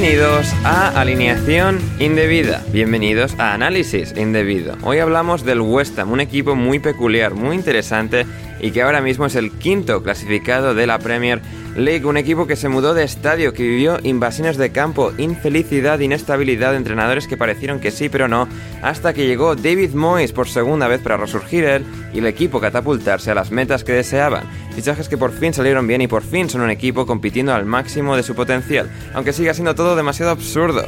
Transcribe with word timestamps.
Bienvenidos 0.00 0.54
a 0.64 0.98
Alineación 0.98 1.78
Indebida, 1.98 2.64
bienvenidos 2.72 3.38
a 3.38 3.52
Análisis 3.52 4.14
Indebido. 4.16 4.74
Hoy 4.82 4.98
hablamos 4.98 5.44
del 5.44 5.60
West 5.60 5.98
Ham, 5.98 6.10
un 6.10 6.20
equipo 6.20 6.56
muy 6.56 6.78
peculiar, 6.78 7.34
muy 7.34 7.54
interesante 7.54 8.24
y 8.60 8.70
que 8.70 8.80
ahora 8.80 9.02
mismo 9.02 9.26
es 9.26 9.34
el 9.34 9.52
quinto 9.52 10.02
clasificado 10.02 10.72
de 10.72 10.86
la 10.86 11.00
Premier 11.00 11.42
League, 11.76 12.04
un 12.04 12.16
equipo 12.16 12.46
que 12.46 12.56
se 12.56 12.68
mudó 12.68 12.94
de 12.94 13.04
estadio, 13.04 13.52
que 13.52 13.62
vivió 13.62 13.98
invasiones 14.02 14.56
de 14.56 14.72
campo, 14.72 15.12
infelicidad, 15.18 16.00
inestabilidad 16.00 16.74
entrenadores 16.74 17.28
que 17.28 17.36
parecieron 17.36 17.78
que 17.78 17.92
sí 17.92 18.08
pero 18.08 18.26
no, 18.26 18.48
hasta 18.82 19.12
que 19.12 19.26
llegó 19.26 19.54
David 19.54 19.94
Moyes 19.94 20.32
por 20.32 20.48
segunda 20.48 20.88
vez 20.88 21.00
para 21.00 21.16
resurgir 21.16 21.64
él 21.64 21.84
y 22.12 22.18
el 22.18 22.26
equipo 22.26 22.60
catapultarse 22.60 23.30
a 23.30 23.34
las 23.34 23.52
metas 23.52 23.84
que 23.84 23.92
deseaban. 23.92 24.44
Fichajes 24.74 25.08
que 25.08 25.16
por 25.16 25.32
fin 25.32 25.54
salieron 25.54 25.86
bien 25.86 26.00
y 26.00 26.08
por 26.08 26.22
fin 26.22 26.50
son 26.50 26.62
un 26.62 26.70
equipo 26.70 27.06
compitiendo 27.06 27.54
al 27.54 27.66
máximo 27.66 28.16
de 28.16 28.24
su 28.24 28.34
potencial, 28.34 28.90
aunque 29.14 29.32
siga 29.32 29.54
siendo 29.54 29.74
todo 29.74 29.94
demasiado 29.94 30.32
absurdo. 30.32 30.84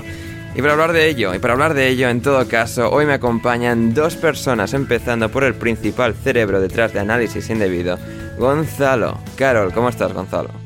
Y 0.55 0.61
para 0.61 0.75
hablar 0.75 0.93
de 0.93 1.09
ello, 1.09 1.35
y 1.35 1.39
para 1.39 1.55
hablar 1.55 1.73
de 1.73 1.89
ello 1.89 2.11
en 2.11 2.21
todo 2.21 2.47
caso, 2.47 2.91
hoy 2.91 3.07
me 3.07 3.15
acompañan 3.15 3.95
dos 3.95 4.17
personas, 4.17 4.75
empezando 4.75 5.31
por 5.31 5.45
el 5.45 5.55
principal 5.55 6.15
cerebro 6.15 6.61
detrás 6.61 6.93
de 6.93 7.01
análisis 7.01 7.49
indebido, 7.49 7.99
Gonzalo. 8.39 9.19
Carol, 9.37 9.73
¿cómo 9.73 9.89
estás, 9.89 10.13
Gonzalo? 10.13 10.62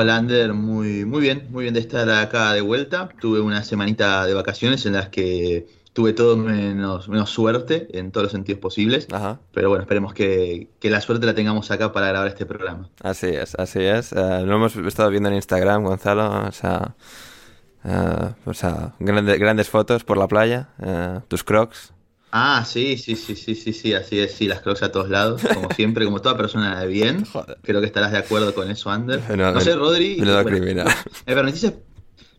Hola, 0.00 0.14
Ander, 0.14 0.54
muy, 0.54 1.04
muy 1.04 1.20
bien, 1.20 1.48
muy 1.50 1.64
bien 1.64 1.74
de 1.74 1.80
estar 1.80 2.08
acá 2.08 2.52
de 2.52 2.60
vuelta. 2.60 3.08
Tuve 3.20 3.40
una 3.40 3.64
semanita 3.64 4.26
de 4.26 4.32
vacaciones 4.32 4.86
en 4.86 4.92
las 4.92 5.08
que 5.08 5.66
tuve 5.92 6.12
todo 6.12 6.36
menos, 6.36 7.08
menos 7.08 7.30
suerte 7.30 7.88
en 7.98 8.12
todos 8.12 8.26
los 8.26 8.30
sentidos 8.30 8.60
posibles. 8.60 9.08
Ajá. 9.10 9.40
Pero 9.52 9.70
bueno, 9.70 9.82
esperemos 9.82 10.14
que, 10.14 10.68
que 10.78 10.88
la 10.88 11.00
suerte 11.00 11.26
la 11.26 11.34
tengamos 11.34 11.72
acá 11.72 11.90
para 11.92 12.06
grabar 12.10 12.28
este 12.28 12.46
programa. 12.46 12.88
Así 13.02 13.26
es, 13.26 13.56
así 13.56 13.80
es. 13.80 14.12
Eh, 14.12 14.42
lo 14.44 14.54
hemos 14.54 14.76
estado 14.76 15.10
viendo 15.10 15.30
en 15.30 15.34
Instagram, 15.34 15.82
Gonzalo. 15.82 16.46
O 16.46 16.52
sea, 16.52 16.94
o 18.46 18.54
sea 18.54 18.94
grande- 19.00 19.36
grandes 19.36 19.68
fotos 19.68 20.04
por 20.04 20.16
la 20.16 20.28
playa, 20.28 20.68
eh, 20.80 21.18
tus 21.26 21.42
crocs. 21.42 21.92
Ah, 22.30 22.62
sí, 22.66 22.98
sí, 22.98 23.16
sí, 23.16 23.34
sí, 23.34 23.54
sí, 23.54 23.72
sí, 23.72 23.94
así 23.94 24.18
es, 24.20 24.32
sí, 24.32 24.46
las 24.48 24.60
crocs 24.60 24.82
a 24.82 24.92
todos 24.92 25.08
lados, 25.08 25.40
como 25.54 25.70
siempre, 25.74 26.04
como 26.04 26.20
toda 26.20 26.36
persona 26.36 26.78
de 26.80 26.86
bien. 26.86 27.24
Joder. 27.24 27.56
Creo 27.62 27.80
que 27.80 27.86
estarás 27.86 28.12
de 28.12 28.18
acuerdo 28.18 28.54
con 28.54 28.70
eso, 28.70 28.90
Ander. 28.90 29.20
No, 29.36 29.52
No 29.52 29.60
sé, 29.60 29.74
Rodri. 29.74 30.16
menudo 30.18 30.42
bueno, 30.42 30.58
criminal. 30.58 30.88
Me 31.26 31.34
permitís, 31.34 31.72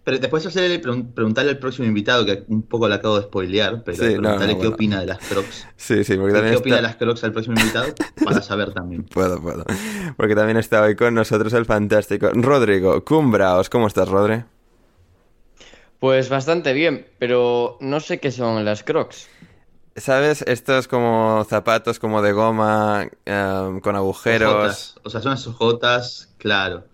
pero 0.04 0.20
después 0.20 0.46
hacerle, 0.46 0.82
pregun- 0.82 1.14
preguntarle 1.14 1.52
al 1.52 1.58
próximo 1.60 1.88
invitado, 1.88 2.26
que 2.26 2.44
un 2.48 2.64
poco 2.64 2.88
le 2.88 2.96
acabo 2.96 3.18
de 3.18 3.24
spoilear, 3.24 3.84
pero 3.84 3.98
Sí, 3.98 4.04
preguntarle 4.16 4.48
no, 4.48 4.48
qué 4.48 4.56
bueno. 4.58 4.76
opina 4.76 5.00
de 5.00 5.06
las 5.08 5.20
crocs. 5.22 5.68
Sí, 5.76 6.04
sí, 6.04 6.16
porque 6.16 6.34
¿Qué 6.34 6.38
también 6.40 6.56
opina 6.56 6.76
de 6.76 6.82
las 6.84 6.96
crocs 6.96 7.24
al 7.24 7.32
próximo 7.34 7.56
invitado? 7.56 7.96
Para 8.24 8.42
saber 8.44 8.74
también. 8.74 9.04
Puedo, 9.14 9.42
puedo. 9.42 9.66
Porque 10.18 10.36
también 10.36 10.58
está 10.58 10.84
hoy 10.84 10.96
con 10.96 11.16
nosotros 11.16 11.52
el 11.54 11.66
fantástico 11.66 12.30
Rodrigo 12.34 13.04
Cumbraos. 13.04 13.70
¿Cómo 13.70 13.88
estás, 13.88 14.08
Rodri? 14.08 14.44
Pues 16.00 16.30
bastante 16.30 16.74
bien, 16.74 17.06
pero 17.20 17.78
no 17.82 18.00
sé 18.00 18.20
qué 18.20 18.32
son 18.32 18.64
las 18.64 18.84
crocs. 18.84 19.28
¿Sabes? 20.00 20.44
Estos 20.48 20.88
como 20.88 21.46
zapatos 21.50 22.00
como 22.00 22.22
de 22.22 22.32
goma 22.32 23.08
eh, 23.26 23.80
con 23.84 23.96
agujeros. 23.96 24.50
Ojotas. 24.54 24.96
O 25.04 25.10
sea, 25.10 25.22
son 25.22 25.32
las 25.32 25.48
ojotas, 25.48 26.34
claro. 26.38 26.86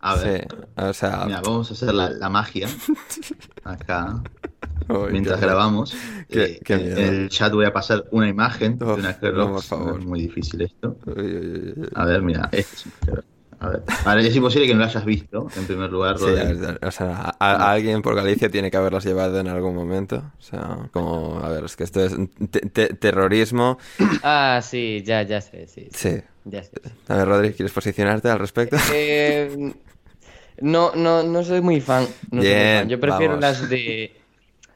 A 0.00 0.14
ver, 0.16 0.48
Sí, 0.48 0.56
o 0.76 0.92
sea... 0.92 1.24
mira, 1.26 1.40
vamos 1.40 1.70
a 1.70 1.74
hacer 1.74 1.92
la, 1.92 2.10
la 2.10 2.28
magia 2.28 2.68
acá 3.64 4.22
uy, 4.88 5.10
mientras 5.10 5.40
qué- 5.40 5.46
grabamos. 5.46 5.94
qué- 6.28 6.42
Eh, 6.44 6.60
qué 6.64 6.74
en- 6.74 6.98
el 6.98 7.28
chat 7.28 7.52
voy 7.52 7.66
a 7.66 7.72
pasar 7.72 8.04
una 8.12 8.28
imagen 8.28 8.78
de 8.78 8.84
Uf, 8.84 8.98
unas 8.98 9.20
no, 9.22 9.52
por 9.54 9.62
favor. 9.62 9.98
Es 9.98 10.06
muy 10.06 10.20
difícil 10.20 10.62
esto. 10.62 10.96
Uy, 11.06 11.74
uy. 11.76 11.88
A 11.94 12.04
ver, 12.04 12.22
mira, 12.22 12.48
este 12.52 12.76
es 12.76 12.86
un 12.86 12.92
A 13.60 13.70
ver. 13.70 13.82
Es 14.26 14.36
imposible 14.36 14.66
que 14.66 14.72
no 14.74 14.80
lo 14.80 14.86
hayas 14.86 15.04
visto, 15.04 15.48
en 15.56 15.66
primer 15.66 15.90
lugar, 15.90 16.16
Sí, 16.18 16.24
o 16.80 16.90
sea, 16.92 17.10
a- 17.16 17.36
a- 17.40 17.72
alguien 17.72 18.02
por 18.02 18.14
Galicia 18.14 18.48
tiene 18.50 18.70
que 18.70 18.76
haberlas 18.76 19.04
llevado 19.04 19.40
en 19.40 19.48
algún 19.48 19.74
momento. 19.74 20.22
O 20.38 20.42
sea, 20.42 20.88
como, 20.92 21.40
a 21.42 21.48
ver, 21.48 21.64
es 21.64 21.74
que 21.76 21.84
esto 21.84 22.04
es 22.04 22.14
te- 22.50 22.60
te- 22.60 22.94
terrorismo. 22.94 23.78
Ah, 24.22 24.60
sí, 24.62 25.02
ya, 25.04 25.22
ya 25.22 25.40
sé, 25.40 25.66
sí. 25.66 25.88
sí, 25.92 26.10
Sí. 26.10 26.20
Ya 26.44 26.62
sé. 26.62 26.70
A 27.08 27.16
ver, 27.16 27.28
Rodri, 27.28 27.52
¿quieres 27.52 27.72
posicionarte 27.72 28.28
al 28.30 28.38
respecto? 28.38 28.76
Eh, 28.94 29.74
no, 30.60 30.92
no, 30.94 31.22
no 31.22 31.44
soy 31.44 31.60
muy 31.60 31.80
fan. 31.80 32.04
no 32.30 32.40
soy 32.42 32.50
muy 32.50 32.58
Bien, 32.58 32.78
fan. 32.80 32.88
Yo 32.88 33.00
prefiero 33.00 33.34
vamos. 33.36 33.40
las 33.42 33.68
de 33.68 34.12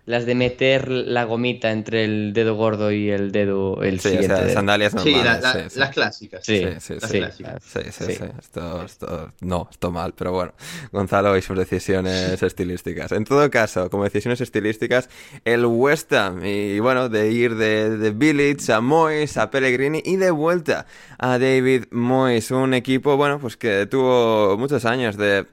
las 0.05 0.27
de 0.27 0.35
meter 0.35 0.89
la 0.89 1.23
gomita 1.25 1.71
entre 1.71 2.03
el 2.05 2.33
dedo 2.33 2.57
gordo 2.57 2.91
y 2.91 3.09
el 3.11 3.31
dedo 3.31 3.83
el 3.85 4.01
Sí, 4.01 4.17
o 4.19 4.23
sea, 4.25 4.49
sandalias 4.49 4.93
Sí, 5.01 5.13
normales. 5.15 5.25
la- 5.25 5.55
la- 5.55 5.63
sí, 5.63 5.71
sí. 5.71 5.79
las 5.79 5.91
clásicas. 5.91 6.45
Sí, 6.45 6.59
Sí, 6.59 6.65
sí, 6.81 6.95
las 7.01 7.11
sí. 7.11 7.19
clásicas. 7.19 7.63
Sí, 7.63 7.81
sí, 7.93 8.05
Sí. 8.07 8.13
sí. 8.15 8.25
Esto, 8.41 8.83
esto, 8.85 9.33
no, 9.43 9.69
esto 9.71 9.91
mal, 9.93 10.13
pero 10.17 10.33
bueno. 10.33 10.55
Gonzalo 10.91 11.37
y 11.37 11.43
sus 11.43 11.57
decisiones 11.57 12.43
estilísticas. 12.43 13.13
En 13.13 13.25
todo 13.25 13.49
caso, 13.49 13.89
como 13.91 14.03
decisiones 14.03 14.41
estilísticas, 14.41 15.09
el 15.45 15.65
West 15.67 16.13
Ham. 16.15 16.45
Y 16.45 16.81
bueno, 16.81 17.09
de 17.09 17.31
ir 17.31 17.55
de, 17.55 17.97
de 17.97 18.11
Village 18.11 18.73
a 18.73 18.81
Moyes, 18.81 19.37
a 19.37 19.51
Pellegrini 19.53 20.03
y 20.05 20.17
de 20.17 20.33
vuelta 20.33 20.87
a 21.19 21.39
David 21.39 21.85
Moyes. 21.93 22.51
Un 22.51 22.75
equipo, 22.75 23.17
bueno, 23.17 23.39
pues 23.39 23.57
que 23.57 23.87
tuvo 23.87 24.57
muchos 24.59 24.85
años 24.85 25.17
de 25.17 25.47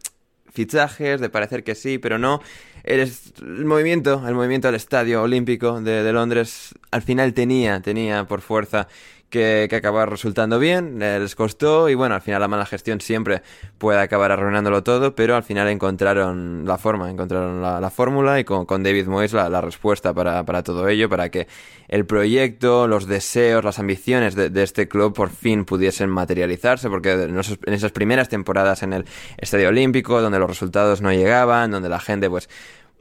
fichajes, 0.52 1.22
de 1.22 1.30
parecer 1.30 1.64
que 1.64 1.76
sí, 1.76 2.00
pero 2.00 2.18
no. 2.18 2.42
El, 2.84 3.12
movimiento, 3.66 4.24
el 4.28 4.36
movimiento 4.36 4.68
al 4.68 4.76
Estadio 4.76 5.22
Olímpico 5.22 5.82
de, 5.82 6.04
de 6.04 6.14
Londres 6.14 6.76
al 6.92 7.02
final 7.02 7.34
tenía, 7.34 7.82
tenía 7.82 8.26
por 8.26 8.42
fuerza 8.42 8.88
que, 9.30 9.68
que 9.70 9.76
acabar 9.76 10.10
resultando 10.10 10.60
bien, 10.60 11.00
les 11.00 11.36
costó 11.36 11.90
y 11.90 11.96
bueno, 11.96 12.16
al 12.16 12.22
final 12.22 12.42
la 12.42 12.48
mala 12.48 12.66
gestión 12.66 13.02
siempre 13.02 13.42
puede 13.78 14.00
acabar 14.00 14.32
arruinándolo 14.32 14.84
todo, 14.84 15.16
pero 15.16 15.36
al 15.36 15.44
final 15.44 15.68
encontraron 15.68 16.66
la 16.66 16.78
forma, 16.78 17.10
encontraron 17.10 17.62
la, 17.62 17.90
fórmula 17.90 18.40
y 18.40 18.44
con, 18.44 18.66
con, 18.66 18.84
David 18.84 19.08
Moyes 19.08 19.34
la, 19.34 19.50
la 19.50 19.62
respuesta 19.62 20.14
para, 20.14 20.44
para, 20.46 20.64
todo 20.64 20.88
ello, 20.88 21.10
para 21.10 21.30
que 21.30 21.48
el 21.88 22.06
proyecto, 22.06 22.88
los 22.88 23.08
deseos, 23.08 23.64
las 23.64 23.80
ambiciones 23.80 24.36
de, 24.36 24.50
de 24.50 24.64
este 24.64 24.88
club 24.88 25.14
por 25.14 25.30
fin 25.30 25.66
pudiesen 25.66 26.10
materializarse, 26.10 26.90
porque 26.90 27.12
en, 27.12 27.38
esas 27.38 27.92
primeras 27.92 28.30
temporadas 28.30 28.84
en 28.84 28.94
el 28.94 29.06
Estadio 29.38 29.70
Olímpico, 29.70 30.22
donde 30.22 30.40
los 30.40 30.50
resultados 30.50 31.02
no 31.02 31.12
llegaban, 31.12 31.72
donde 31.72 31.90
la 31.90 32.00
gente 32.00 32.30
pues 32.30 32.50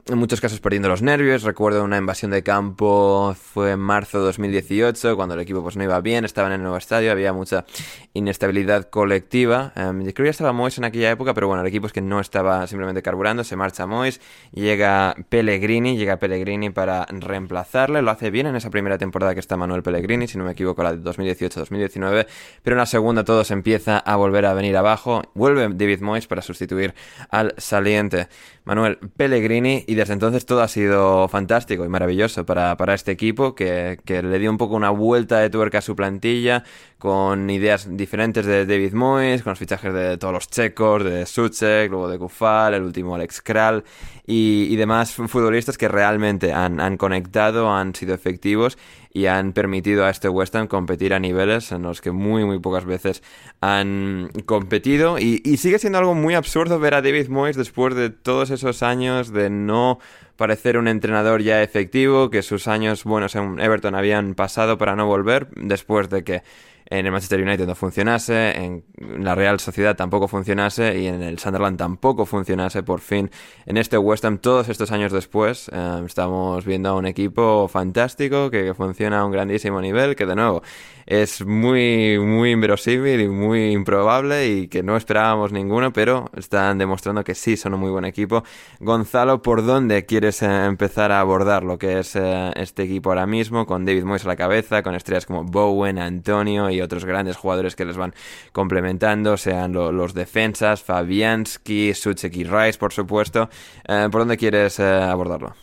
en 0.09 0.17
muchos 0.17 0.41
casos 0.41 0.59
perdiendo 0.59 0.89
los 0.89 1.01
nervios. 1.01 1.43
Recuerdo 1.43 1.83
una 1.83 1.97
invasión 1.97 2.31
de 2.31 2.41
campo, 2.41 3.35
fue 3.39 3.71
en 3.71 3.79
marzo 3.79 4.19
de 4.19 4.25
2018, 4.25 5.15
cuando 5.15 5.35
el 5.35 5.41
equipo 5.41 5.61
pues 5.61 5.75
no 5.75 5.83
iba 5.83 5.99
bien, 6.01 6.25
estaba 6.25 6.47
en 6.47 6.55
el 6.55 6.61
nuevo 6.61 6.77
estadio, 6.77 7.11
había 7.11 7.31
mucha 7.31 7.65
inestabilidad 8.13 8.89
colectiva. 8.89 9.71
Um, 9.75 10.01
creo 10.01 10.13
que 10.13 10.23
ya 10.25 10.29
estaba 10.31 10.51
Mois 10.51 10.77
en 10.77 10.85
aquella 10.85 11.11
época, 11.11 11.33
pero 11.33 11.47
bueno, 11.47 11.61
el 11.61 11.67
equipo 11.67 11.87
es 11.87 11.93
que 11.93 12.01
no 12.01 12.19
estaba 12.19 12.65
simplemente 12.67 13.01
carburando, 13.01 13.43
se 13.43 13.55
marcha 13.55 13.85
Mois, 13.85 14.19
llega 14.51 15.15
Pellegrini, 15.29 15.97
llega 15.97 16.17
Pellegrini 16.17 16.71
para 16.71 17.05
reemplazarle, 17.05 18.01
lo 18.01 18.11
hace 18.11 18.31
bien 18.31 18.47
en 18.47 18.55
esa 18.55 18.69
primera 18.69 18.97
temporada 18.97 19.33
que 19.33 19.39
está 19.39 19.57
Manuel 19.57 19.83
Pellegrini, 19.83 20.27
si 20.27 20.37
no 20.37 20.43
me 20.43 20.51
equivoco, 20.51 20.81
la 20.81 20.93
de 20.95 21.03
2018-2019, 21.03 22.27
pero 22.63 22.73
en 22.75 22.79
la 22.79 22.85
segunda 22.85 23.23
todo 23.23 23.43
se 23.43 23.53
empieza 23.53 23.99
a 23.99 24.15
volver 24.15 24.45
a 24.45 24.53
venir 24.53 24.75
abajo, 24.75 25.21
vuelve 25.35 25.69
David 25.69 26.01
Mois 26.01 26.25
para 26.25 26.41
sustituir 26.41 26.95
al 27.29 27.53
saliente 27.57 28.27
Manuel 28.69 28.99
Pellegrini 29.17 29.83
y 29.87 29.95
desde 29.95 30.13
entonces 30.13 30.45
todo 30.45 30.61
ha 30.61 30.67
sido 30.67 31.27
fantástico 31.27 31.85
y 31.85 31.89
maravilloso 31.89 32.45
para, 32.45 32.77
para 32.77 32.93
este 32.93 33.11
equipo 33.11 33.55
que, 33.55 33.97
que, 34.05 34.21
le 34.21 34.37
dio 34.37 34.51
un 34.51 34.59
poco 34.59 34.75
una 34.75 34.91
vuelta 34.91 35.39
de 35.39 35.49
tuerca 35.49 35.79
a 35.79 35.81
su 35.81 35.95
plantilla 35.95 36.63
con 36.99 37.49
ideas 37.49 37.87
diferentes 37.97 38.45
de 38.45 38.67
David 38.67 38.93
Moyes, 38.93 39.41
con 39.41 39.53
los 39.53 39.59
fichajes 39.59 39.91
de 39.91 40.19
todos 40.19 40.35
los 40.35 40.49
checos, 40.49 41.03
de 41.03 41.25
Suchek, 41.25 41.89
luego 41.89 42.07
de 42.09 42.19
Kufal, 42.19 42.75
el 42.75 42.83
último 42.83 43.15
Alex 43.15 43.41
Kral 43.41 43.83
y, 44.27 44.67
y 44.69 44.75
demás 44.75 45.13
futbolistas 45.13 45.75
que 45.75 45.87
realmente 45.87 46.53
han, 46.53 46.79
han 46.79 46.95
conectado, 46.97 47.71
han 47.71 47.95
sido 47.95 48.13
efectivos 48.13 48.77
y 49.11 49.25
han 49.25 49.53
permitido 49.53 50.05
a 50.05 50.09
este 50.09 50.29
West 50.29 50.55
Ham 50.55 50.67
competir 50.67 51.13
a 51.13 51.19
niveles 51.19 51.71
en 51.71 51.81
los 51.81 52.01
que 52.01 52.11
muy 52.11 52.45
muy 52.45 52.59
pocas 52.59 52.85
veces 52.85 53.23
han 53.61 54.29
competido. 54.45 55.17
Y, 55.19 55.41
y 55.43 55.57
sigue 55.57 55.79
siendo 55.79 55.99
algo 55.99 56.13
muy 56.13 56.35
absurdo 56.35 56.79
ver 56.79 56.93
a 56.93 57.01
David 57.01 57.29
Moyes 57.29 57.55
después 57.55 57.95
de 57.95 58.09
todos 58.09 58.51
esos 58.51 58.83
años 58.83 59.31
de 59.31 59.49
no 59.49 59.99
parecer 60.35 60.77
un 60.77 60.87
entrenador 60.87 61.41
ya 61.41 61.61
efectivo, 61.61 62.29
que 62.29 62.43
sus 62.43 62.67
años 62.69 63.03
buenos 63.03 63.35
en 63.35 63.59
Everton 63.59 63.93
habían 63.93 64.35
pasado 64.35 64.77
para 64.77 64.95
no 64.95 65.05
volver 65.05 65.49
después 65.55 66.09
de 66.09 66.23
que 66.23 66.43
en 66.89 67.05
el 67.05 67.11
Manchester 67.11 67.41
United 67.41 67.67
no 67.67 67.75
funcionase, 67.75 68.57
en 68.57 68.83
la 68.97 69.35
Real 69.35 69.59
Sociedad 69.59 69.95
tampoco 69.95 70.27
funcionase 70.27 70.99
y 70.99 71.07
en 71.07 71.21
el 71.21 71.37
Sunderland 71.37 71.77
tampoco 71.77 72.25
funcionase 72.25 72.81
por 72.81 72.99
fin. 72.99 73.29
En 73.65 73.77
este 73.77 73.97
West 73.97 74.25
Ham, 74.25 74.39
todos 74.39 74.69
estos 74.69 74.91
años 74.91 75.11
después, 75.11 75.69
eh, 75.71 76.01
estamos 76.05 76.65
viendo 76.65 76.89
a 76.89 76.95
un 76.95 77.05
equipo 77.05 77.67
fantástico 77.67 78.49
que, 78.49 78.73
funciona 78.73 79.19
a 79.19 79.25
un 79.25 79.31
grandísimo 79.31 79.81
nivel, 79.81 80.15
que 80.15 80.25
de 80.25 80.35
nuevo 80.35 80.61
es 81.09 81.43
muy, 81.43 82.19
muy 82.19 82.51
inverosímil 82.51 83.19
y 83.19 83.27
muy 83.27 83.71
improbable 83.71 84.47
y 84.47 84.67
que 84.67 84.83
no 84.83 84.95
esperábamos 84.95 85.51
ninguno, 85.51 85.91
pero 85.91 86.29
están 86.37 86.77
demostrando 86.77 87.23
que 87.23 87.33
sí 87.33 87.57
son 87.57 87.73
un 87.73 87.79
muy 87.79 87.89
buen 87.89 88.05
equipo. 88.05 88.43
Gonzalo, 88.79 89.41
¿por 89.41 89.65
dónde 89.65 90.05
quieres 90.05 90.43
eh, 90.43 90.65
empezar 90.65 91.11
a 91.11 91.19
abordar 91.19 91.63
lo 91.63 91.79
que 91.79 91.99
es 91.99 92.15
eh, 92.15 92.51
este 92.55 92.83
equipo 92.83 93.09
ahora 93.09 93.25
mismo? 93.25 93.65
Con 93.65 93.85
David 93.85 94.03
Moyes 94.03 94.25
a 94.25 94.27
la 94.27 94.35
cabeza, 94.35 94.83
con 94.83 94.93
estrellas 94.93 95.25
como 95.25 95.43
Bowen, 95.43 95.97
Antonio 95.97 96.69
y 96.69 96.78
otros 96.81 97.05
grandes 97.05 97.37
jugadores 97.37 97.75
que 97.75 97.85
les 97.85 97.97
van 97.97 98.13
complementando, 98.51 99.37
sean 99.37 99.73
lo, 99.73 99.91
los 99.91 100.13
defensas, 100.13 100.81
Fabianski, 100.81 101.93
Suchek 101.93 102.35
y 102.35 102.43
Rice, 102.43 102.77
por 102.77 102.93
supuesto. 102.93 103.49
Eh, 103.87 104.07
¿Por 104.11 104.21
dónde 104.21 104.37
quieres 104.37 104.79
abordarlo? 104.79 105.55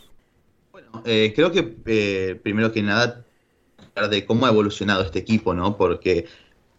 Bueno, 0.71 1.01
creo 1.03 1.51
que 1.51 2.39
primero 2.43 2.71
que 2.71 2.81
nada 2.81 3.25
de 4.09 4.25
cómo 4.25 4.45
ha 4.45 4.49
evolucionado 4.49 5.01
este 5.01 5.19
equipo, 5.19 5.53
¿no? 5.53 5.77
Porque 5.77 6.25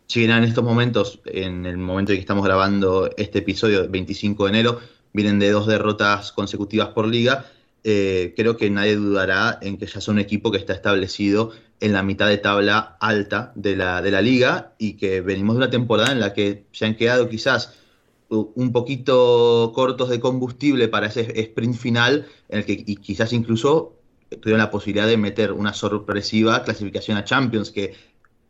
si 0.09 0.25
en 0.25 0.31
estos 0.45 0.65
momentos, 0.65 1.21
en 1.27 1.67
el 1.67 1.77
momento 1.77 2.13
en 2.13 2.19
que 2.19 2.21
estamos 2.21 2.45
grabando 2.45 3.11
este 3.17 3.41
episodio, 3.41 3.89
25 3.89 4.45
de 4.45 4.51
enero, 4.51 4.81
vienen 5.13 5.39
de 5.39 5.51
dos 5.51 5.67
derrotas 5.67 6.33
consecutivas 6.33 6.89
por 6.89 7.07
liga, 7.07 7.47
eh, 7.85 8.33
creo 8.35 8.57
que 8.57 8.71
nadie 8.71 8.97
dudará 8.97 9.59
en 9.61 9.77
que 9.77 9.87
ya 9.87 10.01
son 10.01 10.17
un 10.17 10.21
equipo 10.21 10.51
que 10.51 10.59
está 10.59 10.73
establecido 10.73 11.53
en 11.81 11.93
la 11.93 12.03
mitad 12.03 12.29
de 12.29 12.39
tabla 12.39 12.97
alta 13.01 13.53
de 13.55 13.77
la, 13.77 14.03
de 14.03 14.11
la 14.11 14.21
liga 14.21 14.75
y 14.79 14.95
que 14.95 15.21
venimos 15.21 15.55
de 15.55 15.59
una 15.59 15.71
temporada 15.71 16.13
en 16.13 16.21
la 16.21 16.33
que 16.33 16.65
se 16.73 16.87
han 16.87 16.97
quedado 16.97 17.29
quizás 17.29 17.75
un 18.31 18.73
poquito 18.73 19.73
cortos 19.75 20.11
de 20.11 20.21
combustible 20.21 20.89
para 20.89 21.07
ese 21.07 21.41
sprint 21.41 21.77
final 21.77 22.27
en 22.49 22.59
el 22.59 22.65
que 22.67 22.73
y 22.87 22.97
quizás 22.97 23.33
incluso 23.33 23.99
tuvieron 24.29 24.59
la 24.59 24.71
posibilidad 24.71 25.07
de 25.07 25.17
meter 25.17 25.53
una 25.53 25.73
sorpresiva 25.73 26.63
clasificación 26.63 27.17
a 27.17 27.25
Champions, 27.25 27.71
que 27.71 27.95